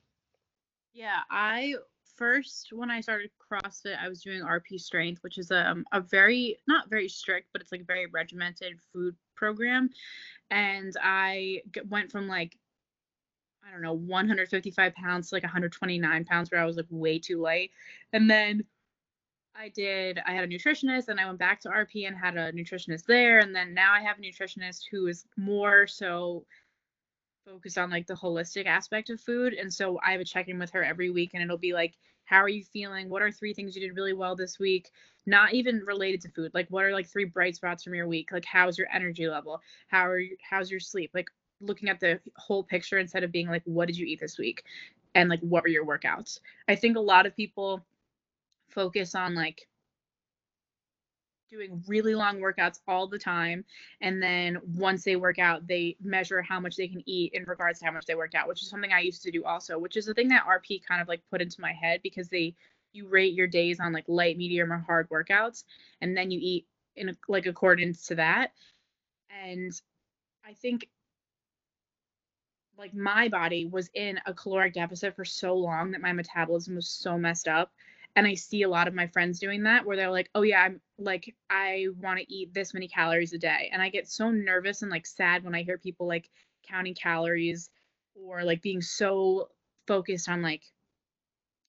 [0.94, 1.76] Yeah, I
[2.16, 6.00] first when I started CrossFit, I was doing RP Strength, which is a, um, a
[6.00, 9.90] very not very strict, but it's like a very regimented food program.
[10.50, 12.58] And I went from like
[13.66, 17.42] I don't know, 155 pounds to like 129 pounds where I was like way too
[17.42, 17.72] light.
[18.14, 18.64] And then
[19.56, 22.52] I did, I had a nutritionist and I went back to RP and had a
[22.52, 23.40] nutritionist there.
[23.40, 26.46] And then now I have a nutritionist who is more so
[27.46, 29.54] focused on like the holistic aspect of food.
[29.54, 31.96] And so I have a check in with her every week and it'll be like,
[32.26, 33.08] how are you feeling?
[33.08, 34.90] What are three things you did really well this week?
[35.26, 36.52] Not even related to food.
[36.54, 38.32] Like what are like three bright spots from your week?
[38.32, 39.62] Like how's your energy level?
[39.88, 41.12] How are you how's your sleep?
[41.14, 41.30] Like
[41.62, 44.64] looking at the whole picture instead of being like what did you eat this week?
[45.16, 46.40] and like what were your workouts?
[46.68, 47.84] I think a lot of people
[48.70, 49.68] focus on like
[51.50, 53.64] doing really long workouts all the time
[54.02, 57.80] and then once they work out they measure how much they can eat in regards
[57.80, 59.96] to how much they worked out which is something i used to do also which
[59.96, 62.54] is the thing that rp kind of like put into my head because they
[62.94, 65.66] you rate your days on like light medium or hard workouts
[66.02, 66.66] and then you eat
[66.96, 68.52] in like accordance to that
[69.44, 69.80] and
[70.44, 70.90] i think
[72.78, 76.90] like my body was in a caloric deficit for so long that my metabolism was
[76.90, 77.72] so messed up
[78.16, 80.62] and i see a lot of my friends doing that where they're like oh yeah
[80.62, 84.30] i'm like i want to eat this many calories a day and i get so
[84.30, 86.30] nervous and like sad when i hear people like
[86.68, 87.70] counting calories
[88.16, 89.50] or like being so
[89.88, 90.64] focused on like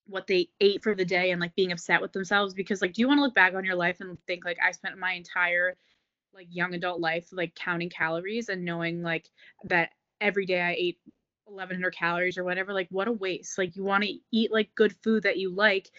[0.08, 3.00] what they ate for the day and like being upset with themselves because like do
[3.00, 5.76] you want to look back on your life and think like i spent my entire
[6.32, 9.28] like young adult life like counting calories and knowing like
[9.64, 10.98] that every day I ate
[11.44, 13.58] 1100 calories or whatever like what a waste.
[13.58, 15.90] Like you want to eat like good food that you like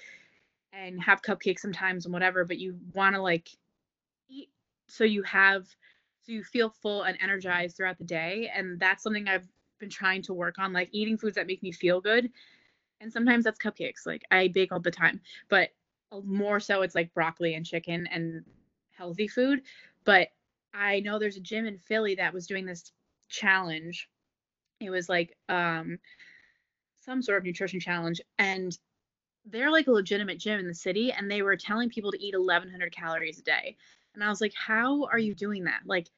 [0.74, 3.50] and have cupcakes sometimes and whatever but you want to like
[4.30, 4.50] eat
[4.88, 5.66] so you have
[6.24, 8.52] so you feel full and energized throughout the day.
[8.54, 9.48] And that's something I've
[9.80, 12.30] been trying to work on like eating foods that make me feel good.
[13.00, 15.70] And sometimes that's cupcakes like I bake all the time but
[16.24, 18.44] more so it's like broccoli and chicken and
[18.92, 19.62] healthy food.
[20.04, 20.30] But
[20.74, 22.92] I know there's a gym in Philly that was doing this
[23.30, 24.10] challenge.
[24.80, 26.00] It was like um
[27.02, 28.78] some sort of nutrition challenge and
[29.46, 32.38] they're like a legitimate gym in the city and they were telling people to eat
[32.38, 33.78] 1100 calories a day.
[34.14, 36.10] And I was like, "How are you doing that?" Like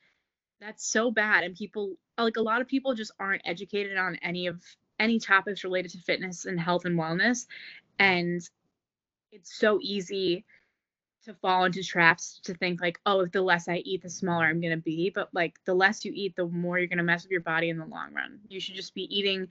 [0.59, 4.47] that's so bad and people like a lot of people just aren't educated on any
[4.47, 4.61] of
[4.99, 7.47] any topics related to fitness and health and wellness
[7.99, 8.41] and
[9.31, 10.45] it's so easy
[11.29, 14.45] to fall into traps to think like, oh, if the less I eat, the smaller
[14.45, 15.11] I'm gonna be.
[15.13, 17.77] But like the less you eat, the more you're gonna mess with your body in
[17.77, 18.39] the long run.
[18.49, 19.47] You should just be eating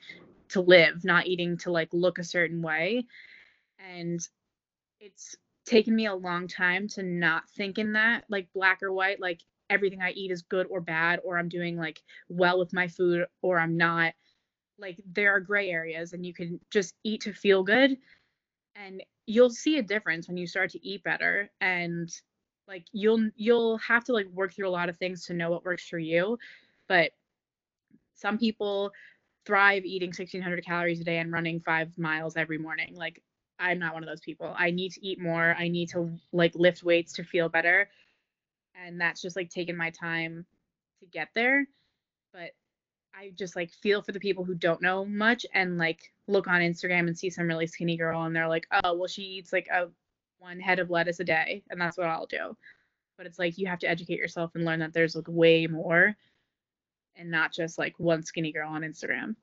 [0.50, 3.06] to live, not eating to like look a certain way.
[3.78, 4.20] And
[5.00, 9.20] it's taken me a long time to not think in that, like black or white,
[9.20, 12.88] like everything I eat is good or bad, or I'm doing like well with my
[12.88, 14.14] food or I'm not.
[14.78, 17.98] Like there are gray areas and you can just eat to feel good.
[18.74, 22.10] And you'll see a difference when you start to eat better and
[22.66, 25.64] like you'll you'll have to like work through a lot of things to know what
[25.64, 26.38] works for you
[26.88, 27.12] but
[28.14, 28.92] some people
[29.48, 32.94] thrive eating 1600 calories a day and running 5 miles every morning.
[32.94, 33.22] Like
[33.58, 34.54] I'm not one of those people.
[34.56, 35.54] I need to eat more.
[35.58, 37.88] I need to like lift weights to feel better.
[38.74, 40.44] And that's just like taking my time
[41.00, 41.66] to get there.
[42.32, 42.50] But
[43.14, 46.60] I just like feel for the people who don't know much and like look on
[46.60, 49.68] Instagram and see some really skinny girl and they're like, "Oh, well she eats like
[49.68, 49.88] a
[50.38, 52.56] one head of lettuce a day and that's what I'll do."
[53.16, 56.16] But it's like you have to educate yourself and learn that there's like way more
[57.16, 59.34] and not just like one skinny girl on Instagram.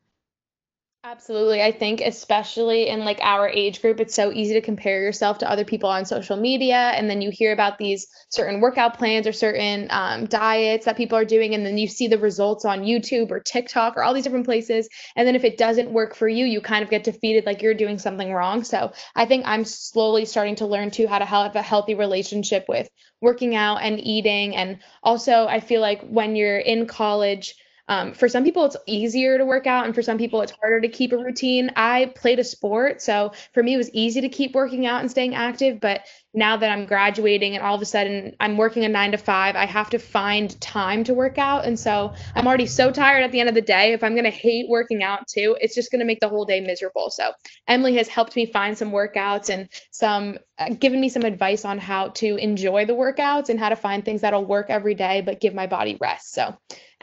[1.08, 1.62] Absolutely.
[1.62, 5.50] I think especially in like our age group, it's so easy to compare yourself to
[5.50, 6.76] other people on social media.
[6.96, 11.16] And then you hear about these certain workout plans or certain um, diets that people
[11.16, 11.54] are doing.
[11.54, 14.90] And then you see the results on YouTube or TikTok or all these different places.
[15.16, 17.76] And then if it doesn't work for you, you kind of get defeated like you're
[17.76, 18.64] doing something wrong.
[18.64, 22.66] So I think I'm slowly starting to learn too how to have a healthy relationship
[22.68, 22.90] with
[23.22, 24.56] working out and eating.
[24.56, 27.54] And also, I feel like when you're in college,
[27.88, 30.82] um, for some people, it's easier to work out, and for some people, it's harder
[30.82, 31.72] to keep a routine.
[31.76, 35.12] I played a sport, so for me, it was easy to keep working out and
[35.12, 35.80] staying active.
[35.80, 36.02] But
[36.36, 39.56] now that I'm graduating and all of a sudden I'm working a nine to five,
[39.56, 41.66] I have to find time to work out.
[41.66, 43.94] And so I'm already so tired at the end of the day.
[43.94, 46.46] If I'm going to hate working out too, it's just going to make the whole
[46.46, 47.10] day miserable.
[47.10, 47.32] So
[47.68, 51.78] Emily has helped me find some workouts and some uh, given me some advice on
[51.78, 55.40] how to enjoy the workouts and how to find things that'll work every day but
[55.40, 56.34] give my body rest.
[56.34, 56.56] So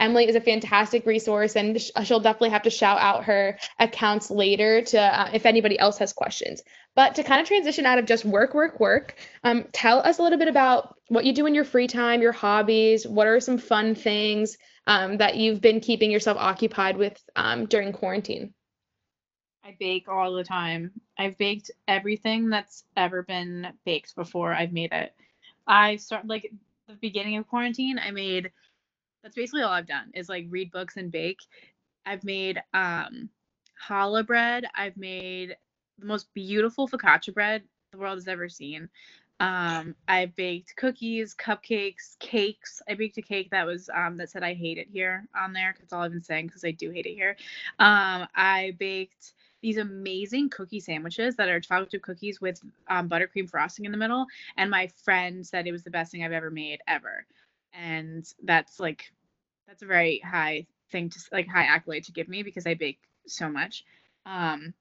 [0.03, 4.81] Emily is a fantastic resource, and she'll definitely have to shout out her accounts later
[4.81, 6.61] to uh, if anybody else has questions.
[6.93, 10.21] But to kind of transition out of just work, work, work, um, tell us a
[10.21, 13.07] little bit about what you do in your free time, your hobbies.
[13.07, 17.93] What are some fun things um, that you've been keeping yourself occupied with um, during
[17.93, 18.53] quarantine?
[19.63, 20.91] I bake all the time.
[21.17, 25.15] I've baked everything that's ever been baked before I've made it.
[25.65, 26.51] I start like
[26.89, 28.51] the beginning of quarantine, I made
[29.23, 31.39] that's basically all I've done is like read books and bake.
[32.05, 33.29] I've made um
[33.87, 34.65] challah bread.
[34.75, 35.55] I've made
[35.99, 38.89] the most beautiful focaccia bread the world has ever seen.
[39.39, 42.81] Um, I baked cookies, cupcakes, cakes.
[42.87, 45.73] I baked a cake that was um, that said I hate it here on there
[45.75, 47.35] because all I've been saying because I do hate it here.
[47.79, 53.49] Um, I baked these amazing cookie sandwiches that are chocolate chip cookies with um, buttercream
[53.49, 54.25] frosting in the middle,
[54.57, 57.25] and my friend said it was the best thing I've ever made ever,
[57.73, 59.11] and that's like
[59.67, 62.99] that's a very high thing to like high accolade to give me because I bake
[63.25, 63.83] so much.
[64.25, 64.73] Um,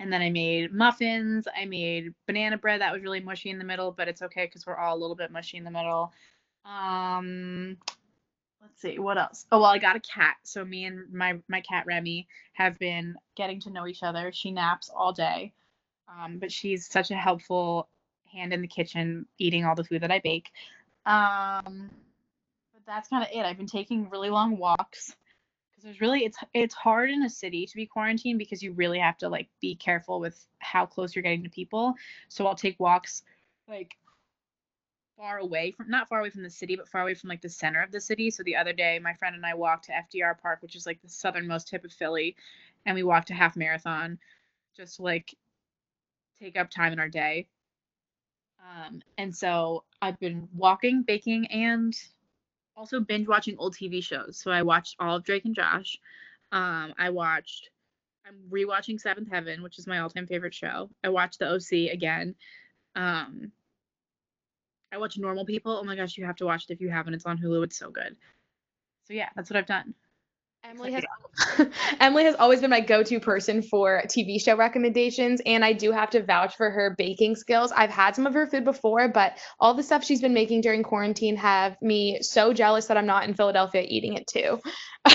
[0.00, 1.46] and then I made muffins.
[1.56, 4.66] I made banana bread that was really mushy in the middle, but it's okay because
[4.66, 6.12] we're all a little bit mushy in the middle.
[6.64, 7.76] Um,
[8.60, 9.46] let's see what else.
[9.52, 10.36] Oh well, I got a cat.
[10.42, 14.32] So me and my my cat Remy have been getting to know each other.
[14.32, 15.52] She naps all day,
[16.08, 17.88] um, but she's such a helpful
[18.32, 20.50] hand in the kitchen, eating all the food that I bake.
[21.06, 21.90] Um,
[22.86, 23.44] that's kind of it.
[23.44, 25.14] I've been taking really long walks
[25.70, 28.98] because there's really it's it's hard in a city to be quarantined because you really
[28.98, 31.94] have to like be careful with how close you're getting to people.
[32.28, 33.22] So I'll take walks
[33.68, 33.96] like
[35.16, 37.48] far away from not far away from the city, but far away from like the
[37.48, 38.30] center of the city.
[38.30, 41.00] So the other day, my friend and I walked to FDR Park, which is like
[41.02, 42.36] the southernmost tip of Philly,
[42.86, 44.18] and we walked a half marathon,
[44.76, 45.34] just to, like
[46.40, 47.46] take up time in our day.
[48.60, 51.94] Um, and so I've been walking, baking, and
[52.76, 54.38] also binge watching old TV shows.
[54.38, 55.98] So I watched all of Drake and Josh.
[56.52, 57.70] Um, I watched.
[58.26, 60.88] I'm rewatching Seventh Heaven, which is my all-time favorite show.
[61.02, 62.34] I watched The OC again.
[62.96, 63.52] Um,
[64.90, 65.72] I watch Normal People.
[65.72, 67.14] Oh my gosh, you have to watch it if you haven't.
[67.14, 67.64] It's on Hulu.
[67.64, 68.16] It's so good.
[69.06, 69.94] So yeah, that's what I've done.
[70.64, 71.04] Emily has
[72.00, 76.10] Emily has always been my go-to person for TV show recommendations, and I do have
[76.10, 77.70] to vouch for her baking skills.
[77.70, 80.82] I've had some of her food before, but all the stuff she's been making during
[80.82, 84.60] quarantine have me so jealous that I'm not in Philadelphia eating it too.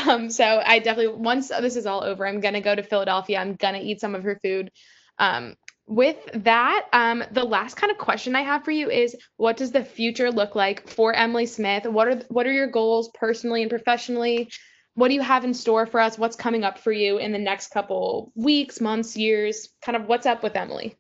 [0.08, 3.40] Um, so I definitely once this is all over, I'm gonna go to Philadelphia.
[3.40, 4.70] I'm gonna eat some of her food.
[5.18, 5.56] Um,
[5.88, 9.72] with that, um, the last kind of question I have for you is what does
[9.72, 11.88] the future look like for Emily Smith?
[11.88, 14.52] What are what are your goals personally and professionally?
[15.00, 16.18] What do you have in store for us?
[16.18, 19.70] What's coming up for you in the next couple weeks, months, years?
[19.82, 20.94] Kind of what's up with Emily?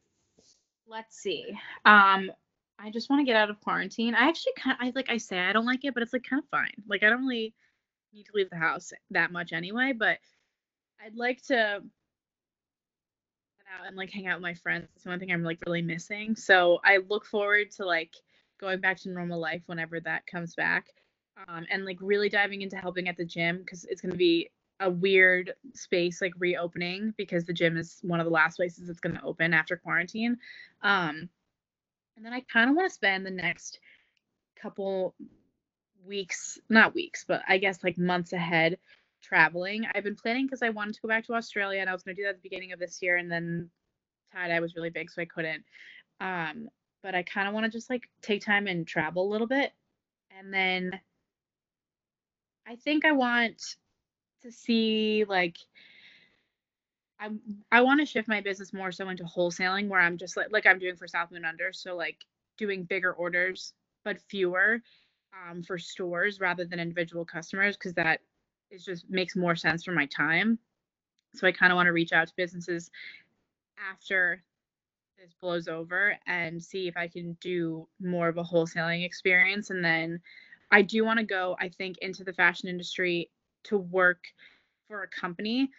[0.87, 1.45] Let's see.
[1.83, 2.31] Um,
[2.79, 4.15] I just want to get out of quarantine.
[4.15, 6.23] I actually kind of, I like I say I don't like it, but it's like
[6.23, 6.71] kind of fine.
[6.87, 7.53] Like I don't really
[8.13, 10.17] need to leave the house that much anyway, but
[11.05, 11.81] I'd like to
[13.77, 14.87] out and like hang out with my friends.
[14.95, 16.37] It's one thing I'm like really missing.
[16.37, 18.13] So I look forward to like
[18.61, 20.85] going back to normal life whenever that comes back
[21.47, 24.49] um, and like really diving into helping at the gym because it's going to be
[24.79, 28.99] a weird space like reopening because the gym is one of the last places that's
[28.99, 30.37] going to open after quarantine.
[30.81, 31.29] Um,
[32.15, 33.79] and then I kind of want to spend the next
[34.61, 35.15] couple
[36.05, 38.77] weeks, not weeks, but I guess like months ahead,
[39.21, 39.85] traveling.
[39.93, 42.15] I've been planning because I wanted to go back to Australia and I was going
[42.15, 43.69] to do that at the beginning of this year and then
[44.33, 45.63] tie dye was really big so I couldn't.
[46.21, 46.69] Um,
[47.03, 49.71] but I kind of want to just like take time and travel a little bit.
[50.37, 50.99] And then
[52.69, 53.77] I think I want
[54.43, 55.57] to see like
[57.19, 57.29] I
[57.71, 60.67] I want to shift my business more so into wholesaling where I'm just like like
[60.67, 62.17] I'm doing for South Moon Under, so like
[62.57, 63.73] doing bigger orders
[64.05, 64.81] but fewer
[65.33, 68.21] um, for stores rather than individual customers because that
[68.69, 70.59] is just makes more sense for my time.
[71.33, 72.91] So I kind of want to reach out to businesses
[73.91, 74.43] after
[75.17, 79.69] this blows over and see if I can do more of a wholesaling experience.
[79.71, 80.21] And then
[80.71, 83.31] I do want to go, I think, into the fashion industry
[83.65, 84.23] to work
[84.87, 85.69] for a company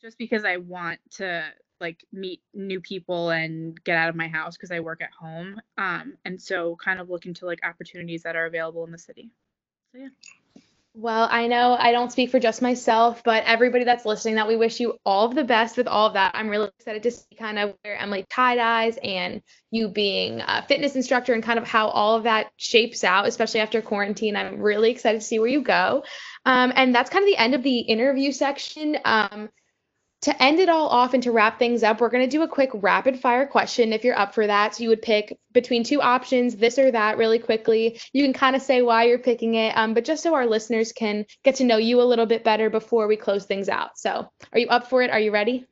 [0.00, 1.44] just because I want to
[1.80, 5.60] like meet new people and get out of my house because I work at home.
[5.78, 9.30] Um, and so kind of look into like opportunities that are available in the city.
[9.92, 10.08] So yeah.
[10.94, 14.56] Well, I know I don't speak for just myself, but everybody that's listening, that we
[14.56, 16.32] wish you all of the best with all of that.
[16.34, 19.40] I'm really excited to see kind of where Emily tie dyes and
[19.70, 23.60] you being a fitness instructor and kind of how all of that shapes out, especially
[23.60, 24.36] after quarantine.
[24.36, 26.04] I'm really excited to see where you go.
[26.44, 28.98] Um, and that's kind of the end of the interview section.
[29.02, 29.48] Um,
[30.22, 32.48] to end it all off and to wrap things up, we're going to do a
[32.48, 34.74] quick rapid fire question if you're up for that.
[34.74, 38.00] So you would pick between two options, this or that, really quickly.
[38.12, 40.92] You can kind of say why you're picking it, um, but just so our listeners
[40.92, 43.98] can get to know you a little bit better before we close things out.
[43.98, 45.10] So are you up for it?
[45.10, 45.66] Are you ready?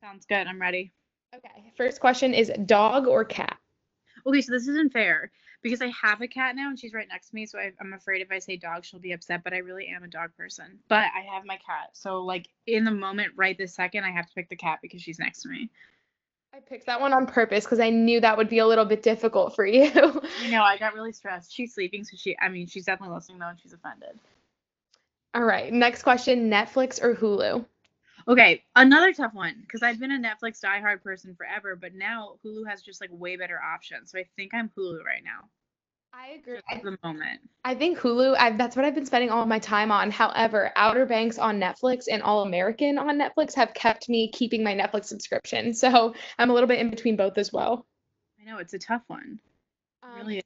[0.00, 0.46] Sounds good.
[0.48, 0.92] I'm ready.
[1.34, 1.72] Okay.
[1.76, 3.56] First question is dog or cat?
[4.26, 5.30] Okay, so this isn't fair
[5.62, 7.46] because I have a cat now and she's right next to me.
[7.46, 9.44] So I, am afraid if I say dog, she'll be upset.
[9.44, 10.78] But I really am a dog person.
[10.88, 11.90] But I have my cat.
[11.92, 15.00] So, like, in the moment, right this second, I have to pick the cat because
[15.00, 15.70] she's next to me.
[16.54, 19.02] I picked that one on purpose because I knew that would be a little bit
[19.02, 19.84] difficult for you.
[20.42, 21.54] you know, I got really stressed.
[21.54, 22.04] She's sleeping.
[22.04, 24.18] So she, I mean, she's definitely listening though and she's offended.
[25.34, 25.72] All right.
[25.72, 27.64] Next question Netflix or Hulu?
[28.28, 32.68] Okay, another tough one because I've been a Netflix diehard person forever, but now Hulu
[32.68, 34.12] has just like way better options.
[34.12, 35.48] So I think I'm Hulu right now.
[36.14, 36.60] I agree.
[36.70, 38.36] At the moment, I think Hulu.
[38.38, 40.10] I've, that's what I've been spending all my time on.
[40.10, 44.74] However, Outer Banks on Netflix and All American on Netflix have kept me keeping my
[44.74, 45.72] Netflix subscription.
[45.74, 47.86] So I'm a little bit in between both as well.
[48.40, 49.38] I know it's a tough one.
[50.02, 50.42] Um, really.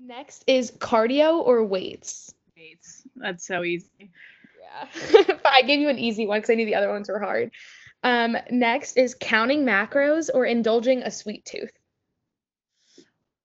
[0.00, 2.32] Next is cardio or weights.
[2.56, 3.02] Weights.
[3.14, 4.10] That's so easy.
[5.12, 5.38] Yeah.
[5.44, 7.50] I gave you an easy one because I knew the other ones were hard.
[8.02, 11.72] Um, next is counting macros or indulging a sweet tooth.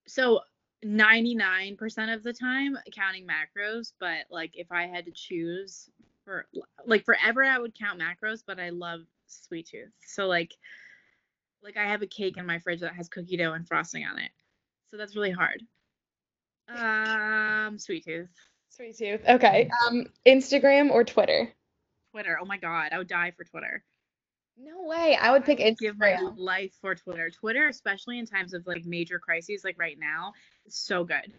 [0.06, 0.40] So
[0.84, 5.88] 99% of the time counting macros, but like if I had to choose
[6.24, 6.46] for
[6.86, 9.92] like forever I would count macros, but I love sweet tooth.
[10.06, 10.52] So like
[11.62, 14.18] like I have a cake in my fridge that has cookie dough and frosting on
[14.18, 14.30] it.
[14.90, 15.62] So that's really hard.
[16.68, 18.30] Um sweet tooth.
[18.76, 19.20] Sweet tooth.
[19.28, 19.70] Okay.
[19.86, 21.52] Um, Instagram or Twitter?
[22.10, 22.38] Twitter.
[22.40, 23.84] Oh my god, I would die for Twitter.
[24.56, 25.16] No way.
[25.20, 25.78] I would pick Instagram.
[25.78, 27.30] Give my life for Twitter.
[27.30, 30.32] Twitter, especially in times of like major crises, like right now,
[30.66, 31.32] is so good.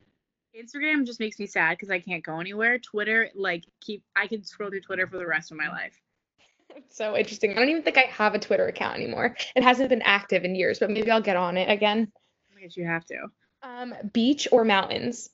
[0.57, 2.79] Instagram just makes me sad because I can't go anywhere.
[2.79, 5.99] Twitter, like, keep I can scroll through Twitter for the rest of my life.
[6.89, 7.51] so interesting.
[7.51, 9.35] I don't even think I have a Twitter account anymore.
[9.55, 12.11] It hasn't been active in years, but maybe I'll get on it again.
[12.55, 13.27] I guess you have to.
[13.61, 15.29] Um, beach or mountains?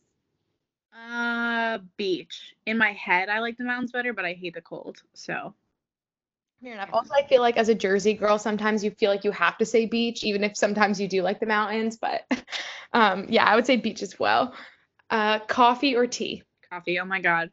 [0.93, 2.55] Uh, beach.
[2.65, 5.01] In my head, I like the mountains better, but I hate the cold.
[5.13, 5.53] So.
[6.61, 6.89] Fair enough.
[6.93, 9.65] Also, I feel like as a Jersey girl, sometimes you feel like you have to
[9.65, 11.97] say beach, even if sometimes you do like the mountains.
[11.97, 12.29] But
[12.93, 14.53] um, yeah, I would say beach as well.
[15.09, 16.43] Uh, coffee or tea?
[16.69, 16.99] Coffee.
[16.99, 17.49] Oh my God.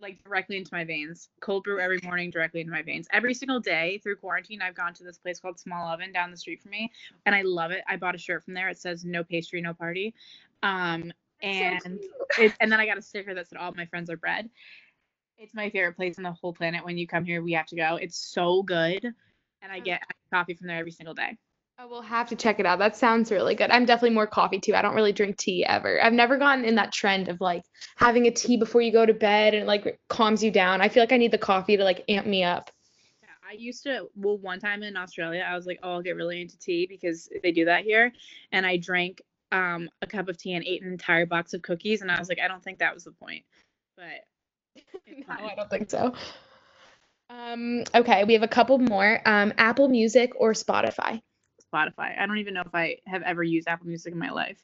[0.00, 1.28] Like directly into my veins.
[1.40, 3.08] Cold brew every morning, directly into my veins.
[3.12, 6.36] Every single day through quarantine, I've gone to this place called Small Oven down the
[6.36, 6.92] street from me,
[7.26, 7.82] and I love it.
[7.88, 8.68] I bought a shirt from there.
[8.68, 10.14] It says "No pastry, no party."
[10.62, 11.12] Um,
[11.42, 14.16] and so it, and then I got a sticker that said all my friends are
[14.16, 14.48] bread.
[15.36, 16.84] It's my favorite place on the whole planet.
[16.84, 17.96] When you come here, we have to go.
[17.96, 19.82] It's so good, and I oh.
[19.82, 21.38] get coffee from there every single day.
[21.80, 22.80] I will have to check it out.
[22.80, 23.70] That sounds really good.
[23.70, 24.74] I'm definitely more coffee too.
[24.74, 26.02] I don't really drink tea ever.
[26.02, 27.62] I've never gotten in that trend of like
[27.94, 30.80] having a tea before you go to bed and it like calms you down.
[30.80, 32.72] I feel like I need the coffee to like amp me up.
[33.22, 36.16] Yeah, I used to well one time in Australia, I was like, "Oh, I'll get
[36.16, 38.12] really into tea because they do that here."
[38.50, 39.22] And I drank
[39.52, 42.02] um, a cup of tea and ate an entire box of cookies.
[42.02, 43.44] And I was like, I don't think that was the point.
[43.96, 44.24] But
[45.06, 46.12] no, I don't think so.
[47.30, 49.20] Um, okay, we have a couple more.
[49.24, 51.20] Um, Apple Music or Spotify?
[51.72, 52.18] Spotify.
[52.18, 54.58] I don't even know if I have ever used Apple Music in my life.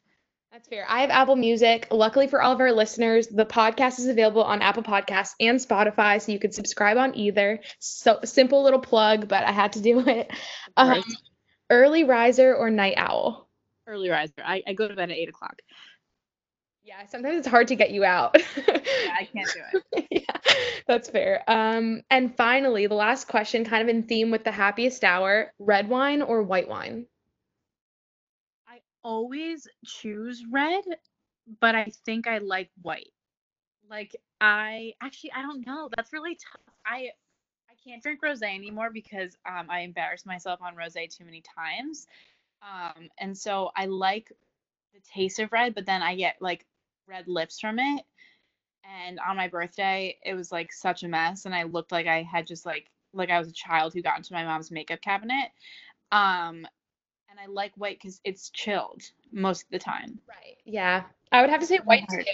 [0.55, 0.87] That's fair.
[0.89, 1.89] I have Apple Music.
[1.91, 6.23] Luckily for all of our listeners, the podcast is available on Apple Podcasts and Spotify,
[6.23, 7.61] so you can subscribe on either.
[7.81, 10.31] So simple little plug, but I had to do it.
[10.77, 11.03] Um,
[11.71, 13.44] early riser or night owl?
[13.87, 14.33] Early riser.
[14.45, 15.61] I, I go to bed at eight o'clock.
[16.83, 18.37] Yeah, sometimes it's hard to get you out.
[18.57, 20.07] yeah, I can't do it.
[20.11, 20.53] yeah,
[20.87, 21.43] that's fair.
[21.49, 25.89] Um, and finally, the last question, kind of in theme with the happiest hour: red
[25.89, 27.07] wine or white wine?
[28.69, 30.85] I always choose red,
[31.59, 33.13] but I think I like white.
[33.89, 35.89] Like I actually I don't know.
[35.97, 36.75] That's really tough.
[36.85, 37.11] I
[37.71, 42.07] I can't drink rosé anymore because um, I embarrassed myself on rosé too many times.
[42.65, 44.33] Um, and so I like
[44.95, 46.65] the taste of red, but then I get like
[47.07, 48.05] red lips from it.
[48.85, 52.23] And on my birthday, it was like such a mess, and I looked like I
[52.23, 55.51] had just like like I was a child who got into my mom's makeup cabinet.
[56.13, 56.67] Um,
[57.31, 59.03] and I like white because it's chilled
[59.33, 60.19] most of the time.
[60.29, 60.57] Right.
[60.65, 62.25] Yeah, I would have to say white too.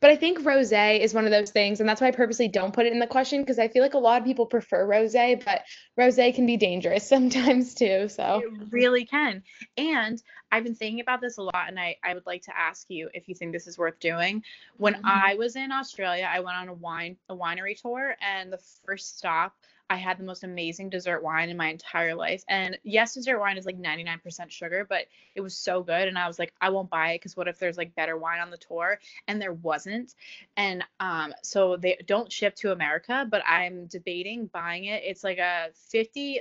[0.00, 2.72] But I think rosé is one of those things, and that's why I purposely don't
[2.72, 5.44] put it in the question because I feel like a lot of people prefer rosé,
[5.44, 5.62] but
[5.98, 8.08] rosé can be dangerous sometimes too.
[8.08, 9.42] So it really can.
[9.76, 12.86] And I've been thinking about this a lot, and I, I would like to ask
[12.88, 14.42] you if you think this is worth doing.
[14.78, 15.06] When mm-hmm.
[15.06, 19.18] I was in Australia, I went on a wine a winery tour, and the first
[19.18, 19.54] stop
[19.90, 22.42] I had the most amazing dessert wine in my entire life.
[22.48, 26.08] And yes, dessert wine is like 99% sugar, but it was so good.
[26.08, 28.40] And I was like, I won't buy it because what if there's like better wine
[28.40, 28.98] on the tour?
[29.28, 30.14] And there wasn't.
[30.56, 35.02] And um, so they don't ship to America, but I'm debating buying it.
[35.04, 36.40] It's like a $50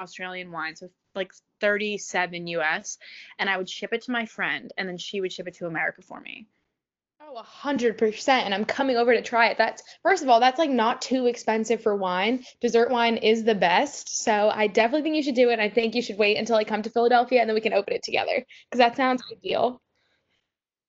[0.00, 0.74] Australian wine.
[0.74, 2.98] So like 37 US.
[3.38, 5.66] And I would ship it to my friend and then she would ship it to
[5.66, 6.46] America for me.
[7.30, 8.46] Oh, a hundred percent.
[8.46, 9.58] And I'm coming over to try it.
[9.58, 12.42] That's first of all, that's like not too expensive for wine.
[12.62, 14.24] Dessert wine is the best.
[14.24, 15.58] So I definitely think you should do it.
[15.58, 17.92] I think you should wait until I come to Philadelphia and then we can open
[17.92, 18.46] it together.
[18.70, 19.82] Because that sounds ideal.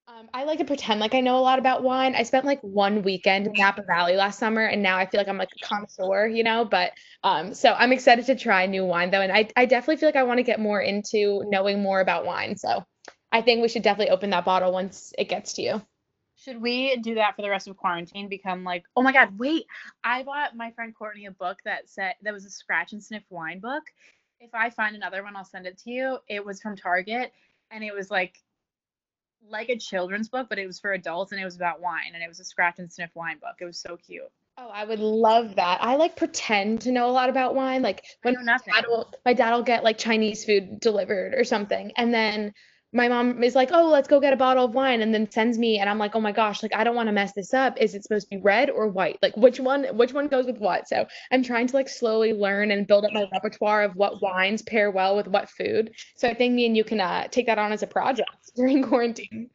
[0.07, 2.15] Um, I like to pretend like I know a lot about wine.
[2.15, 5.27] I spent like one weekend in Napa Valley last summer, and now I feel like
[5.27, 6.63] I'm like a connoisseur, you know.
[6.63, 10.07] But um, so I'm excited to try new wine though, and I I definitely feel
[10.07, 12.55] like I want to get more into knowing more about wine.
[12.55, 12.85] So
[13.29, 15.81] I think we should definitely open that bottle once it gets to you.
[16.43, 18.29] Should we do that for the rest of quarantine?
[18.29, 19.65] Become like, oh my god, wait!
[20.03, 23.23] I bought my friend Courtney a book that said that was a scratch and sniff
[23.29, 23.83] wine book.
[24.39, 26.17] If I find another one, I'll send it to you.
[26.29, 27.33] It was from Target,
[27.71, 28.41] and it was like
[29.49, 32.23] like a children's book, but it was for adults, and it was about wine, and
[32.23, 33.55] it was a scratch and sniff wine book.
[33.59, 34.31] It was so cute.
[34.57, 35.81] Oh, I would love that.
[35.81, 37.81] I like pretend to know a lot about wine.
[37.81, 41.91] Like when my dad, will, my dad will get like Chinese food delivered or something,
[41.97, 42.53] and then
[42.91, 45.59] my mom is like, "Oh, let's go get a bottle of wine," and then sends
[45.59, 47.77] me, and I'm like, "Oh my gosh, like I don't want to mess this up.
[47.79, 49.19] Is it supposed to be red or white?
[49.21, 49.85] Like which one?
[49.95, 53.13] Which one goes with what?" So I'm trying to like slowly learn and build up
[53.13, 55.93] my repertoire of what wines pair well with what food.
[56.15, 58.83] So I think me and you can uh, take that on as a project during
[58.83, 59.49] quarantine.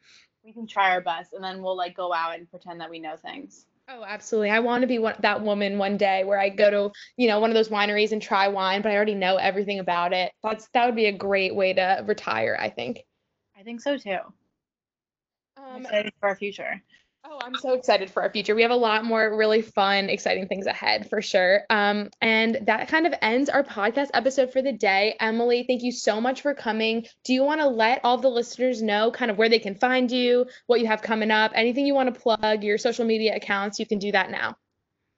[0.44, 3.00] We can try our best, and then we'll like go out and pretend that we
[3.00, 3.66] know things.
[3.88, 4.50] Oh, absolutely.
[4.50, 7.38] I want to be one, that woman one day where I go to, you know,
[7.40, 10.32] one of those wineries and try wine, but I already know everything about it.
[10.42, 13.04] That's that would be a great way to retire, I think.
[13.58, 14.18] I think so too.
[15.56, 16.82] Um, excited for our future.
[17.26, 18.54] Oh, I'm so excited for our future.
[18.54, 21.62] We have a lot more really fun, exciting things ahead for sure.
[21.70, 25.16] Um, and that kind of ends our podcast episode for the day.
[25.18, 27.06] Emily, thank you so much for coming.
[27.24, 30.10] Do you want to let all the listeners know kind of where they can find
[30.10, 33.80] you, what you have coming up, anything you want to plug, your social media accounts?
[33.80, 34.58] You can do that now.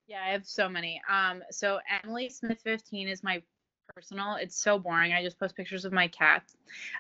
[0.07, 1.03] Yeah, I have so many.
[1.11, 3.43] Um, so Emily Smith 15 is my
[3.97, 4.37] personal.
[4.37, 5.15] It's so boring.
[5.15, 6.55] I just post pictures of my cats.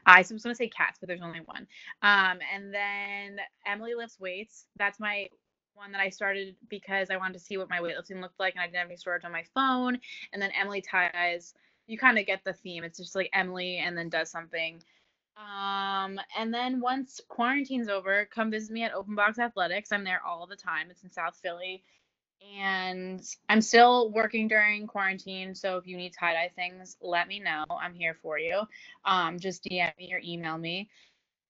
[0.06, 1.66] I was going to say cats, but there's only one.
[2.02, 4.66] Um, and then Emily lifts weights.
[4.78, 5.28] That's my
[5.74, 8.62] one that I started because I wanted to see what my weightlifting looked like, and
[8.62, 9.98] I didn't have any storage on my phone.
[10.32, 11.52] And then Emily ties.
[11.86, 12.82] You kind of get the theme.
[12.82, 14.82] It's just like Emily, and then does something.
[15.36, 19.92] Um, and then once quarantine's over, come visit me at Open Box Athletics.
[19.92, 20.90] I'm there all the time.
[20.90, 21.84] It's in South Philly
[22.56, 25.54] and I'm still working during quarantine.
[25.54, 27.64] So if you need tie dye things, let me know.
[27.70, 28.62] I'm here for you.
[29.04, 30.88] Um, just DM me or email me,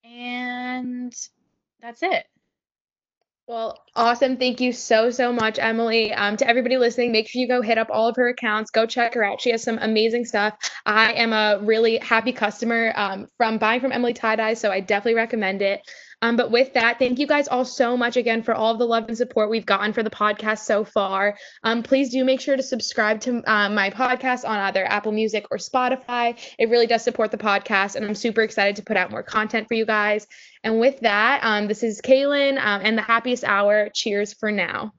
[0.05, 1.15] and
[1.81, 2.27] that's it.
[3.49, 4.39] Well, awesome.
[4.39, 6.13] Thank you so, so much, Emily.
[6.13, 8.73] Um, to everybody listening, make sure you go hit up all of her accounts.
[8.73, 9.41] Go check her out.
[9.41, 10.55] She has some amazing stuff.
[10.85, 14.81] I am a really happy customer um, from buying from Emily Tie Dye, so I
[14.81, 15.81] definitely recommend it.
[16.23, 18.87] Um, but with that, thank you guys all so much again for all of the
[18.87, 21.37] love and support we've gotten for the podcast so far.
[21.63, 25.47] Um, please do make sure to subscribe to um, my podcast on either Apple Music
[25.51, 26.39] or Spotify.
[26.59, 29.69] It really does support the podcast, and I'm super excited to put out more content
[29.69, 30.27] for you guys.
[30.65, 33.91] And with that, um, this is Kaylin um, and the happiest hour.
[33.93, 34.93] Cheers for now.